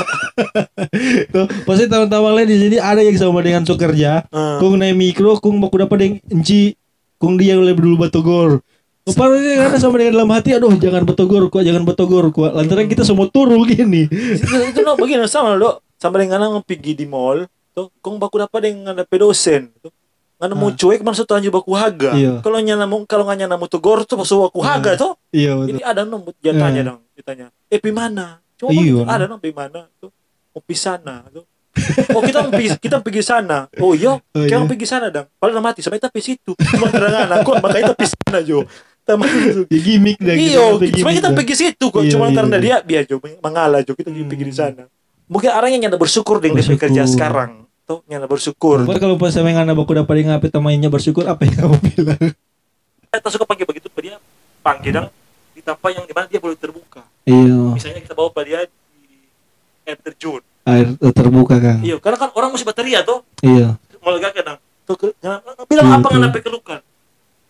Tuh, 1.34 1.50
pasti 1.66 1.90
teman-teman 1.90 2.32
lain 2.38 2.48
di 2.48 2.58
sini 2.62 2.76
ada 2.78 3.02
yang 3.02 3.18
sama 3.18 3.42
dengan 3.42 3.66
so 3.66 3.74
kerja. 3.74 4.22
Ah. 4.30 4.62
Kung 4.62 4.78
naik 4.78 4.94
mikro, 4.94 5.40
kung 5.42 5.58
mau 5.58 5.72
dapat 5.72 5.98
yang 5.98 6.14
enci, 6.30 6.78
kung 7.18 7.34
dia 7.34 7.58
lebih 7.58 7.82
dulu 7.82 8.06
batogor. 8.06 8.62
Pasti 9.02 9.56
karena 9.56 9.78
sama 9.80 9.96
dengan 9.98 10.20
dalam 10.20 10.30
hati, 10.36 10.52
aduh 10.52 10.76
jangan 10.76 11.02
batogor 11.08 11.48
kuat, 11.48 11.64
jangan 11.64 11.82
batogor 11.82 12.28
kuat. 12.28 12.52
Lantaran 12.52 12.86
kita 12.86 13.02
semua 13.08 13.26
turun 13.32 13.64
gini. 13.64 14.04
itu, 14.68 14.80
no, 14.84 14.94
begini 15.00 15.24
sama 15.24 15.56
lo 15.56 15.80
sama 15.98 16.22
dengan 16.22 16.62
pergi 16.62 16.94
di 16.94 17.06
mall 17.10 17.50
tuh 17.74 17.90
kong 17.98 18.22
baku 18.22 18.42
dapat 18.42 18.70
dengan 18.70 18.94
ada 18.94 19.04
pedosen 19.06 19.70
tuh 19.82 19.90
ngana 20.38 20.54
mau 20.54 20.70
cuek 20.70 21.02
mana 21.02 21.14
satu 21.14 21.34
anju 21.34 21.50
baku 21.50 21.74
haga 21.74 22.14
Iya. 22.14 22.38
kalau 22.40 22.58
nyana 22.58 22.86
mau 22.86 23.02
kalau 23.04 23.26
nggak 23.26 23.38
nyana 23.42 23.54
mau 23.54 23.66
tegor 23.66 24.06
tuh 24.06 24.14
pas 24.14 24.30
baku 24.30 24.60
haga 24.62 24.94
tuh 24.94 25.18
Iya 25.30 25.66
ini 25.66 25.82
ada 25.82 26.06
dia 26.38 26.52
tanya 26.54 26.80
Eh. 26.80 26.86
dong 26.86 27.00
ditanya 27.12 27.46
eh 27.66 27.78
pi 27.78 27.90
mana 27.90 28.38
coba 28.54 28.70
Iya, 28.70 28.82
gitu, 28.86 29.02
ada 29.04 29.24
no 29.26 29.36
pi 29.36 29.50
mana 29.50 29.90
tuh 29.98 30.14
mau 30.54 30.62
pi 30.62 30.74
sana 30.74 31.26
tuh 31.28 31.42
oh 32.10 32.22
kita 32.22 32.46
pergi 32.48 32.68
kita 32.78 32.96
pergi 32.98 33.22
sana 33.22 33.66
oh 33.78 33.94
iya 33.94 34.14
Oh, 34.14 34.22
kita 34.38 34.56
iya. 34.56 34.66
pergi 34.66 34.86
sana 34.86 35.10
dong 35.10 35.26
padahal 35.36 35.58
mati 35.58 35.82
sampai 35.82 35.98
tapi 35.98 36.18
situ 36.18 36.54
cuma 36.54 36.86
terangan 36.86 37.30
aku 37.38 37.58
makanya 37.58 37.92
pergi 37.92 38.14
sana 38.14 38.38
jo 38.40 38.62
Taman 39.08 39.24
Ya 39.72 39.80
gimmick 39.80 40.20
dah. 40.20 40.36
Sebenarnya 40.36 40.92
gimmick 40.92 41.16
kita 41.16 41.28
pergi 41.32 41.54
situ 41.56 41.88
kok. 41.88 42.04
Iya, 42.04 42.12
Cuma 42.12 42.28
iya, 42.28 42.36
karena 42.36 42.56
iya. 42.60 42.60
dia 42.60 42.76
biar 42.84 43.02
jo 43.08 43.16
mengalah 43.40 43.80
jo 43.80 43.96
kita 43.96 44.12
Hmm. 44.12 44.28
pergi 44.28 44.44
di 44.44 44.52
sana. 44.52 44.84
Mungkin 45.32 45.48
orang 45.48 45.70
yang 45.72 45.80
nyanda 45.80 45.96
bersyukur 45.96 46.44
dengan 46.44 46.60
dia 46.60 46.68
Bersyukur. 46.68 46.92
kerja 46.92 47.02
sekarang. 47.08 47.64
Tuh 47.88 48.04
nyanda 48.04 48.28
bersyukur. 48.28 48.84
Bapak 48.84 49.00
kalau 49.00 49.16
pas 49.16 49.32
sama 49.32 49.48
yang 49.48 49.64
anak 49.64 49.72
baku 49.72 49.96
dapat 49.96 50.20
yang 50.20 50.36
apa 50.36 50.44
temannya 50.52 50.92
bersyukur 50.92 51.24
apa 51.24 51.48
yang 51.48 51.56
kamu 51.56 51.76
bilang? 51.88 52.20
Kita 53.08 53.28
suka 53.32 53.48
panggil 53.48 53.64
begitu 53.64 53.88
dia 53.96 54.20
panggil 54.60 54.92
dong 54.92 55.08
di 55.56 55.64
tempat 55.64 55.90
yang 55.96 56.04
di 56.04 56.12
mana 56.12 56.28
dia 56.28 56.36
boleh 56.36 56.60
terbuka. 56.60 57.00
Iya. 57.24 57.72
Misalnya 57.72 58.04
kita 58.04 58.12
bawa 58.12 58.28
dia 58.44 58.68
di 58.68 59.16
air 59.88 59.96
terjun. 60.04 60.44
Air 60.68 60.92
terbuka 61.16 61.56
kan. 61.56 61.80
Iya, 61.80 61.96
karena 61.96 62.20
kan 62.20 62.28
orang 62.36 62.52
masih 62.52 62.68
bateria 62.68 63.00
tuh. 63.00 63.24
Iya. 63.40 63.80
Melegakan 64.04 64.42
dong. 64.44 64.60
Tuh 64.84 64.96
bilang 65.64 65.88
Iya, 65.88 65.96
apa 65.96 66.06
nggak 66.12 66.22
sampai 66.28 66.42
kelukan. 66.44 66.80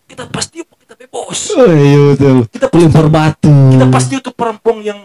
Kita 0.07 0.23
pasti 0.31 0.59
kita 0.63 0.95
pe 0.95 1.07
bos. 1.11 1.41
Oh 1.59 1.67
iya 1.75 1.99
betul. 2.15 2.37
Kita 2.47 2.67
pasti 2.71 2.87
Lempar 2.87 3.07
batu. 3.11 3.55
kita 3.75 3.87
pasti 3.91 4.15
untuk 4.23 4.35
perempuan 4.39 4.79
yang 4.87 5.01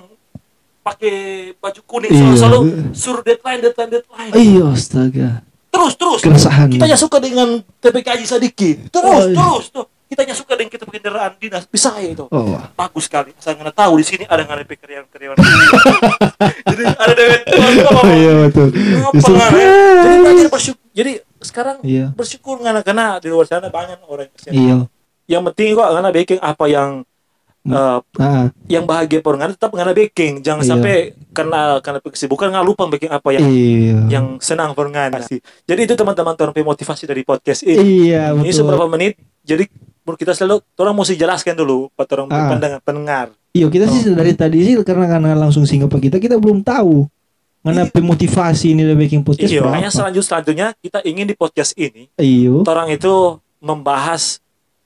pakai 0.84 1.16
baju 1.56 1.82
kuning 1.82 2.12
Iya. 2.12 2.36
selalu, 2.36 2.60
suruh 2.92 3.22
deadline 3.22 3.60
deadline 3.62 3.92
deadline 3.94 4.32
Iya 4.32 4.64
astaga. 4.70 5.30
terus 5.70 5.94
terus 5.96 6.20
Keresahan. 6.22 6.68
kita 6.70 6.86
nya 6.86 6.94
suka 6.94 7.18
dengan 7.18 7.50
TPK 7.80 8.08
Haji 8.14 8.26
Sadiki 8.28 8.72
terus 8.88 9.02
Oh, 9.02 9.26
iya. 9.26 9.34
terus 9.34 9.66
tuh 9.70 9.86
kita 10.06 10.22
nya 10.22 10.36
suka 10.36 10.54
dengan 10.54 10.70
kita 10.70 10.86
kendaraan 10.86 11.34
dinas 11.36 11.66
bisa 11.66 11.90
ya 11.98 12.12
itu 12.12 12.28
Oh. 12.28 12.60
bagus 12.72 13.04
sekali 13.04 13.34
saya 13.36 13.56
nggak 13.56 13.74
tahu 13.74 13.98
di 13.98 14.06
sini 14.06 14.24
ada 14.24 14.44
nggak 14.44 14.70
karyawan 14.76 15.08
karyawan 15.10 15.36
jadi 16.70 16.84
ada 16.94 17.14
dewet 17.14 17.42
Oh 17.90 18.12
iya 18.12 18.32
betul. 18.44 18.68
ya? 18.70 19.70
jadi 19.98 20.16
belajar 20.20 20.48
bersyukur 20.52 20.86
jadi 20.92 21.12
sekarang 21.40 21.78
Iya. 21.82 22.06
bersyukur 22.12 22.56
nggak 22.58 22.84
karena 22.84 23.18
di 23.18 23.28
luar 23.28 23.46
sana 23.46 23.68
banyak 23.68 23.98
orang 24.04 24.30
yang. 24.46 24.54
Iya. 24.54 24.76
yang 25.26 25.42
penting 25.48 25.74
kok 25.74 25.88
nggak 25.90 26.14
baking 26.14 26.40
apa 26.40 26.66
yang 26.68 26.90
eh, 27.64 28.00
Ah, 28.20 28.52
yang 28.68 28.84
bahagia 28.84 29.24
por 29.24 29.34
nggak 29.34 29.56
tetap 29.56 29.72
nggak 29.72 29.96
baking 29.96 30.44
jangan 30.44 30.62
Iya. 30.62 30.70
sampai 30.70 30.96
karena 31.32 31.80
karena 31.80 32.00
kesibukan 32.04 32.52
nggak 32.52 32.66
lupa 32.66 32.84
baking 32.86 33.10
apa 33.10 33.30
yang 33.32 33.44
iya. 33.48 33.98
yang 34.10 34.26
senang 34.38 34.76
por 34.76 34.92
nggak 34.92 35.24
sih 35.24 35.40
jadi 35.64 35.88
itu 35.88 35.96
teman-teman 35.96 36.36
orang 36.36 36.52
motivasi 36.54 37.08
dari 37.08 37.24
podcast 37.24 37.64
ini 37.64 38.12
Iya 38.12 38.36
ini 38.36 38.52
betul. 38.52 38.68
seberapa 38.68 38.86
menit 38.86 39.16
jadi 39.42 39.64
menurut 40.04 40.20
kita 40.20 40.36
selalu 40.36 40.60
orang 40.76 40.94
mesti 40.94 41.16
jelaskan 41.16 41.56
dulu 41.56 41.88
buat 41.96 42.10
orang 42.12 42.28
Ah. 42.28 42.52
pendengar 42.52 42.80
pendengar 42.84 43.28
Iya 43.54 43.70
kita 43.70 43.86
sih 43.88 44.12
dari 44.12 44.34
tadi 44.36 44.60
sih 44.60 44.76
karena 44.82 45.08
karena 45.08 45.32
langsung 45.32 45.64
singgah 45.64 45.88
ke 45.88 46.12
kita 46.12 46.20
kita 46.20 46.36
belum 46.36 46.66
tahu 46.66 47.08
mana 47.64 47.88
pemotivasi 47.88 48.76
ini 48.76 48.84
dari 48.84 49.00
baking 49.00 49.24
podcast 49.24 49.48
iya 49.48 49.64
makanya 49.64 49.88
selanjut 49.88 50.20
selanjutnya 50.20 50.76
kita 50.76 51.00
ingin 51.08 51.24
di 51.24 51.32
podcast 51.32 51.72
ini 51.80 52.12
Iya. 52.20 52.68
orang 52.68 52.92
itu 52.92 53.40
membahas 53.64 54.43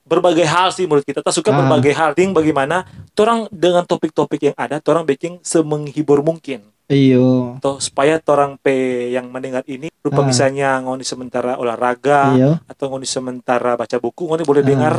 berbagai 0.08 0.48
hal 0.48 0.72
sih 0.72 0.88
menurut 0.88 1.04
kita 1.04 1.20
kita 1.20 1.30
suka 1.30 1.52
Ah. 1.52 1.60
berbagai 1.60 1.92
hal 1.92 2.16
ting 2.16 2.32
bagaimana 2.32 2.88
orang 3.14 3.44
dengan 3.52 3.84
topik-topik 3.84 4.40
yang 4.42 4.56
ada 4.56 4.80
orang 4.88 5.04
baking 5.04 5.38
semenghibur 5.44 6.24
mungkin 6.24 6.64
Iya. 6.88 7.60
atau 7.60 7.76
supaya 7.76 8.16
orang 8.26 8.56
pe 8.56 8.72
yang 9.12 9.28
mendengar 9.28 9.60
ini 9.68 9.92
rupa 10.00 10.24
Ah. 10.24 10.26
misalnya 10.26 10.80
ngoni 10.80 11.04
sementara 11.04 11.60
olahraga 11.60 12.32
Iya. 12.32 12.50
atau 12.64 12.88
ngoni 12.88 13.04
sementara 13.04 13.76
baca 13.76 13.96
buku 14.00 14.24
ngoni 14.24 14.42
boleh 14.42 14.64
Ah. 14.64 14.68
dengar 14.72 14.94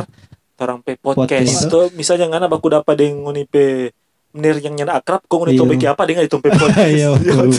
orang 0.60 0.78
pe 0.80 0.94
podcast 0.94 1.26
Podcast. 1.26 1.66
atau 1.66 1.90
misalnya 1.96 2.30
ngana 2.30 2.46
baku 2.46 2.70
dapat 2.70 2.94
dengan 2.94 3.26
ngoni 3.26 3.42
pe 3.44 3.90
menir 4.30 4.56
yang 4.58 4.72
nyana 4.72 4.96
akrab 4.96 5.20
kok 5.20 5.34
ngoni 5.34 5.52
Iya. 5.52 5.60
topik 5.60 5.78
apa 5.84 6.02
dengar 6.04 6.22
di 6.22 6.30
topik 6.30 6.52
podcast 6.60 6.86
Iya, 6.88 7.08
Tuh. 7.10 7.50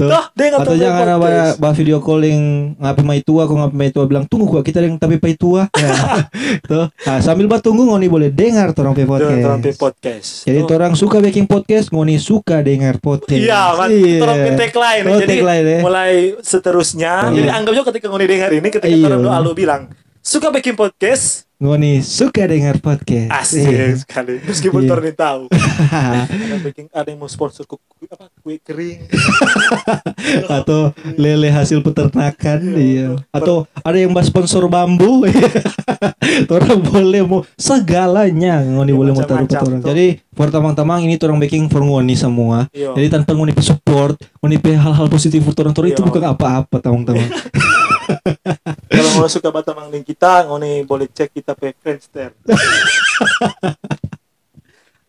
tuh, 0.00 0.24
dengar 0.32 0.58
Atau 0.58 0.74
jangan 0.74 1.06
apa 1.10 1.20
podcast. 1.20 1.56
bah 1.58 1.72
video 1.72 1.98
calling 1.98 2.40
ngapi 2.76 3.02
mai 3.02 3.20
tua 3.20 3.42
kok 3.44 3.52
ngapi 3.54 3.74
mai 3.74 3.90
tua 3.90 4.04
bilang 4.04 4.24
tunggu 4.24 4.48
kok 4.50 4.64
kita 4.64 4.80
yang 4.80 4.96
tapi 4.96 5.16
pai 5.16 5.34
tua. 5.34 5.68
Tuh. 6.64 6.88
Nah, 6.88 7.18
sambil 7.20 7.44
bah 7.44 7.60
tunggu 7.60 7.84
ngoni 7.84 8.06
boleh 8.06 8.28
dengar 8.28 8.72
torang 8.72 8.92
pe 8.92 9.04
podcast. 9.04 9.30
Dengar 9.30 9.46
orang 9.46 9.60
pe 9.60 9.72
podcast 9.72 10.28
Jadi 10.44 10.60
Tuh. 10.60 10.74
orang 10.74 10.92
suka 10.94 11.16
baking 11.20 11.44
podcast, 11.44 11.86
ngoni 11.90 12.16
suka 12.16 12.56
dengar 12.60 12.96
podcast. 12.98 13.40
Iya, 13.40 13.62
man. 13.74 13.88
Iya. 13.90 14.16
Orang 14.18 14.36
pe 14.38 14.50
tagline. 14.54 15.04
Oh, 15.04 15.18
Jadi 15.18 15.34
ya. 15.36 15.78
mulai 15.78 16.12
seterusnya. 16.40 17.12
Iya. 17.28 17.36
Jadi 17.36 17.48
anggap 17.50 17.72
juga 17.74 17.86
ketika 17.92 18.06
ngoni 18.08 18.24
dengar 18.24 18.50
ini, 18.50 18.68
ketika 18.70 18.88
Iya. 18.90 19.06
orang 19.06 19.20
doa 19.22 19.38
lu 19.38 19.52
bilang 19.52 19.92
suka 20.18 20.48
bikin 20.48 20.72
podcast, 20.72 21.43
Ngoni 21.54 22.02
suka 22.02 22.50
dengar 22.50 22.82
podcast. 22.82 23.30
asik 23.30 23.62
Iya. 23.62 23.94
sekali. 23.94 24.42
Meskipun 24.42 24.84
Iya. 24.84 24.90
orang 24.90 25.06
ini 25.06 25.14
tahu. 25.14 25.42
ada 25.94 26.58
bikin 26.60 26.90
ada 26.90 27.06
yang 27.06 27.22
mau 27.22 27.30
sponsor 27.30 27.62
kue, 27.62 27.78
apa 28.10 28.26
kue 28.42 28.58
kering. 28.58 29.06
Atau 30.58 30.90
lele 31.14 31.54
hasil 31.54 31.78
peternakan, 31.78 32.58
Iya. 32.58 32.82
iya. 32.82 33.08
Atau 33.30 33.70
ada 33.70 33.94
yang 33.94 34.10
bahas 34.10 34.26
sponsor 34.26 34.66
bambu. 34.66 35.22
orang 36.54 36.78
boleh 36.82 37.22
mau 37.22 37.46
segalanya 37.54 38.58
ngoni 38.58 38.90
Iya, 38.90 38.98
boleh 38.98 39.12
mau 39.14 39.22
taruh 39.22 39.46
macam-macam 39.46 39.68
orang. 39.78 39.82
Jadi 39.86 40.06
pertamang-tamang 40.34 41.00
ini 41.06 41.14
orang 41.22 41.38
baking 41.38 41.70
for 41.70 41.86
ngoni 41.86 42.18
semua. 42.18 42.66
Iya. 42.74 42.98
Jadi 42.98 43.06
tanpa 43.14 43.30
ngoni 43.30 43.54
support, 43.62 44.18
ngoni 44.42 44.58
hal-hal 44.58 45.06
positif 45.06 45.38
untuk 45.46 45.70
orang 45.70 45.86
itu 45.86 46.02
Iya. 46.02 46.08
bukan 46.10 46.22
apa-apa, 46.34 46.82
teman-teman. 46.82 47.30
Kalau 48.88 49.10
mau 49.18 49.28
suka 49.28 49.48
batamang 49.50 49.88
dengan 49.90 50.04
kita, 50.04 50.46
ngoni 50.46 50.84
boleh 50.84 51.08
cek 51.10 51.34
kita 51.34 51.52
pe 51.54 51.74
Friendster. 51.78 52.30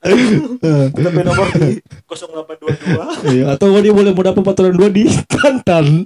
Kita 0.05 1.10
pe 1.10 1.21
nomor 1.25 1.49
di 1.58 1.81
0822. 2.05 3.25
Iya, 3.25 3.58
atau 3.58 3.73
ngoni 3.73 3.89
boleh 3.89 4.12
mau 4.13 4.21
dapat 4.21 4.43
patoran 4.45 4.77
dua 4.77 4.93
di 4.93 5.10
Tantan. 5.25 6.05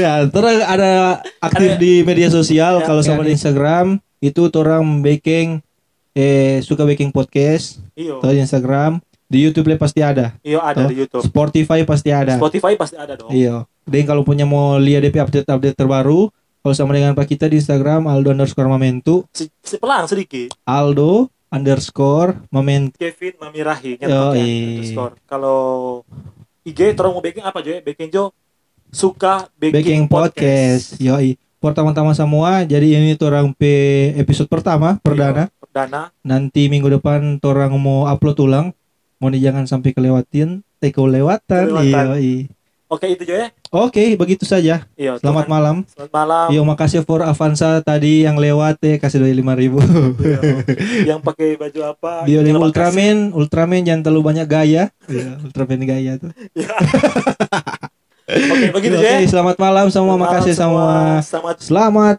ya, 0.00 0.24
terus 0.26 0.58
ada 0.64 1.20
aktif 1.38 1.76
Ada- 1.76 1.80
di 1.80 2.00
media 2.02 2.32
sosial 2.32 2.80
Ya, 2.80 2.84
kalau 2.88 3.04
ya, 3.04 3.12
sama 3.12 3.22
ya. 3.22 3.26
di 3.28 3.32
Instagram 3.36 3.86
itu 4.24 4.40
orang 4.56 5.04
baking 5.04 5.60
eh 6.16 6.64
suka 6.64 6.88
baking 6.88 7.12
podcast 7.12 7.76
Iyo, 7.92 8.24
atau 8.24 8.32
di 8.32 8.40
Instagram 8.40 9.04
di 9.28 9.44
YouTube 9.44 9.68
pasti 9.76 10.00
ada 10.00 10.32
iyo 10.40 10.64
ada 10.64 10.86
Tuh. 10.86 10.88
di 10.88 10.96
YouTube. 11.04 11.22
Spotify 11.28 11.84
pasti 11.84 12.08
ada 12.08 12.40
Spotify 12.40 12.72
pasti 12.78 12.96
ada 12.96 13.20
dong. 13.20 13.28
iya 13.28 13.68
dan 13.86 14.02
kalau 14.02 14.26
punya 14.26 14.42
mau 14.42 14.74
lihat 14.76 15.06
DP 15.06 15.22
update 15.22 15.46
update 15.46 15.78
terbaru 15.78 16.28
kalau 16.66 16.74
sama 16.74 16.98
dengan 16.98 17.14
Pak 17.14 17.30
kita 17.30 17.46
di 17.46 17.62
Instagram 17.62 18.10
Aldo 18.10 18.34
underscore 18.34 18.66
Mamentu 18.66 19.22
Si, 19.30 19.46
si 19.62 19.78
pelang 19.78 20.10
sedikit. 20.10 20.50
Aldo 20.66 21.30
underscore 21.46 22.42
Mamentu 22.50 22.98
Kevin 22.98 23.38
Mamirahi 23.38 24.02
Yo, 24.02 24.34
iya. 24.34 24.82
underscore. 24.82 25.14
Kalau 25.30 25.60
IG 26.66 26.98
terus 26.98 27.10
mau 27.14 27.22
baking 27.22 27.46
apa 27.46 27.62
aja? 27.62 27.78
Baking 27.78 28.10
Jo 28.10 28.34
suka 28.90 29.46
baking, 29.54 29.74
baking 29.78 30.02
podcast 30.10 30.98
yoi 30.98 31.38
pertama-tama 31.62 32.14
semua. 32.18 32.66
Jadi 32.66 32.98
ini 32.98 33.14
orang 33.22 33.54
pe 33.54 34.10
episode 34.18 34.50
pertama 34.50 34.98
perdana. 34.98 35.46
Iya, 35.46 35.62
Perdana. 35.62 36.02
Nanti 36.26 36.66
minggu 36.66 36.90
depan 36.98 37.38
orang 37.46 37.78
mau 37.78 38.10
upload 38.10 38.38
ulang. 38.42 38.66
Mau 39.22 39.32
nih 39.32 39.48
jangan 39.48 39.64
sampai 39.64 39.96
kelewatin, 39.96 40.60
eh 40.82 40.92
kelewatan. 40.92 41.72
Kelewatan. 41.72 42.06
Iya, 42.18 42.18
iya. 42.20 42.50
Oke 42.86 43.10
itu 43.10 43.26
aja 43.26 43.34
ya. 43.34 43.48
Oke, 43.74 44.14
begitu 44.14 44.46
saja. 44.46 44.86
Iya. 44.94 45.18
Selamat 45.18 45.46
Tuhan. 45.46 45.54
malam. 45.54 45.76
Selamat 45.90 46.12
malam. 46.14 46.46
Yo 46.54 46.60
makasih 46.62 47.02
for 47.02 47.20
Avanza 47.26 47.82
tadi 47.82 48.22
yang 48.22 48.38
lewat 48.38 48.78
ya 48.78 48.96
kasih 48.96 49.22
doi 49.22 49.34
lima 49.34 49.58
ribu. 49.58 49.82
Iya. 50.22 50.40
Yang 51.14 51.20
pakai 51.26 51.48
baju 51.58 51.80
apa? 51.90 52.12
Bio 52.26 52.40
di 52.42 52.50
Terima 52.50 52.58
kasih. 52.58 52.66
Ultraman, 52.70 53.16
Ultraman 53.34 53.82
jangan 53.82 54.02
terlalu 54.06 54.22
banyak 54.22 54.46
gaya. 54.46 54.84
Iya, 55.10 55.30
Ultraman 55.42 55.82
gaya 55.82 56.12
tuh. 56.18 56.30
Iya. 56.54 56.74
Oke 58.26 58.66
begitu 58.74 58.94
Oke, 58.98 59.06
ya. 59.06 59.22
selamat 59.30 59.54
malam 59.54 59.86
semua, 59.86 60.18
Selamat 60.18 60.22
makasih 60.26 60.54
malam 60.54 60.62
semua. 60.62 61.22
Selamat 61.22 61.56
Selamat 61.62 62.16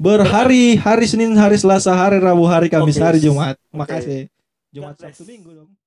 berhari, 0.00 0.80
hari 0.80 1.04
Senin, 1.04 1.36
hari 1.36 1.60
Selasa, 1.60 1.92
hari 1.92 2.16
Rabu, 2.16 2.48
hari 2.48 2.72
Kamis, 2.72 2.96
Oke. 2.96 3.04
hari 3.04 3.18
Jumat. 3.20 3.60
Makasih. 3.68 4.32
Jumat 4.72 4.96
God 4.96 5.04
bless. 5.04 5.20
Sabtu 5.20 5.28
Minggu 5.28 5.50
dong. 5.52 5.79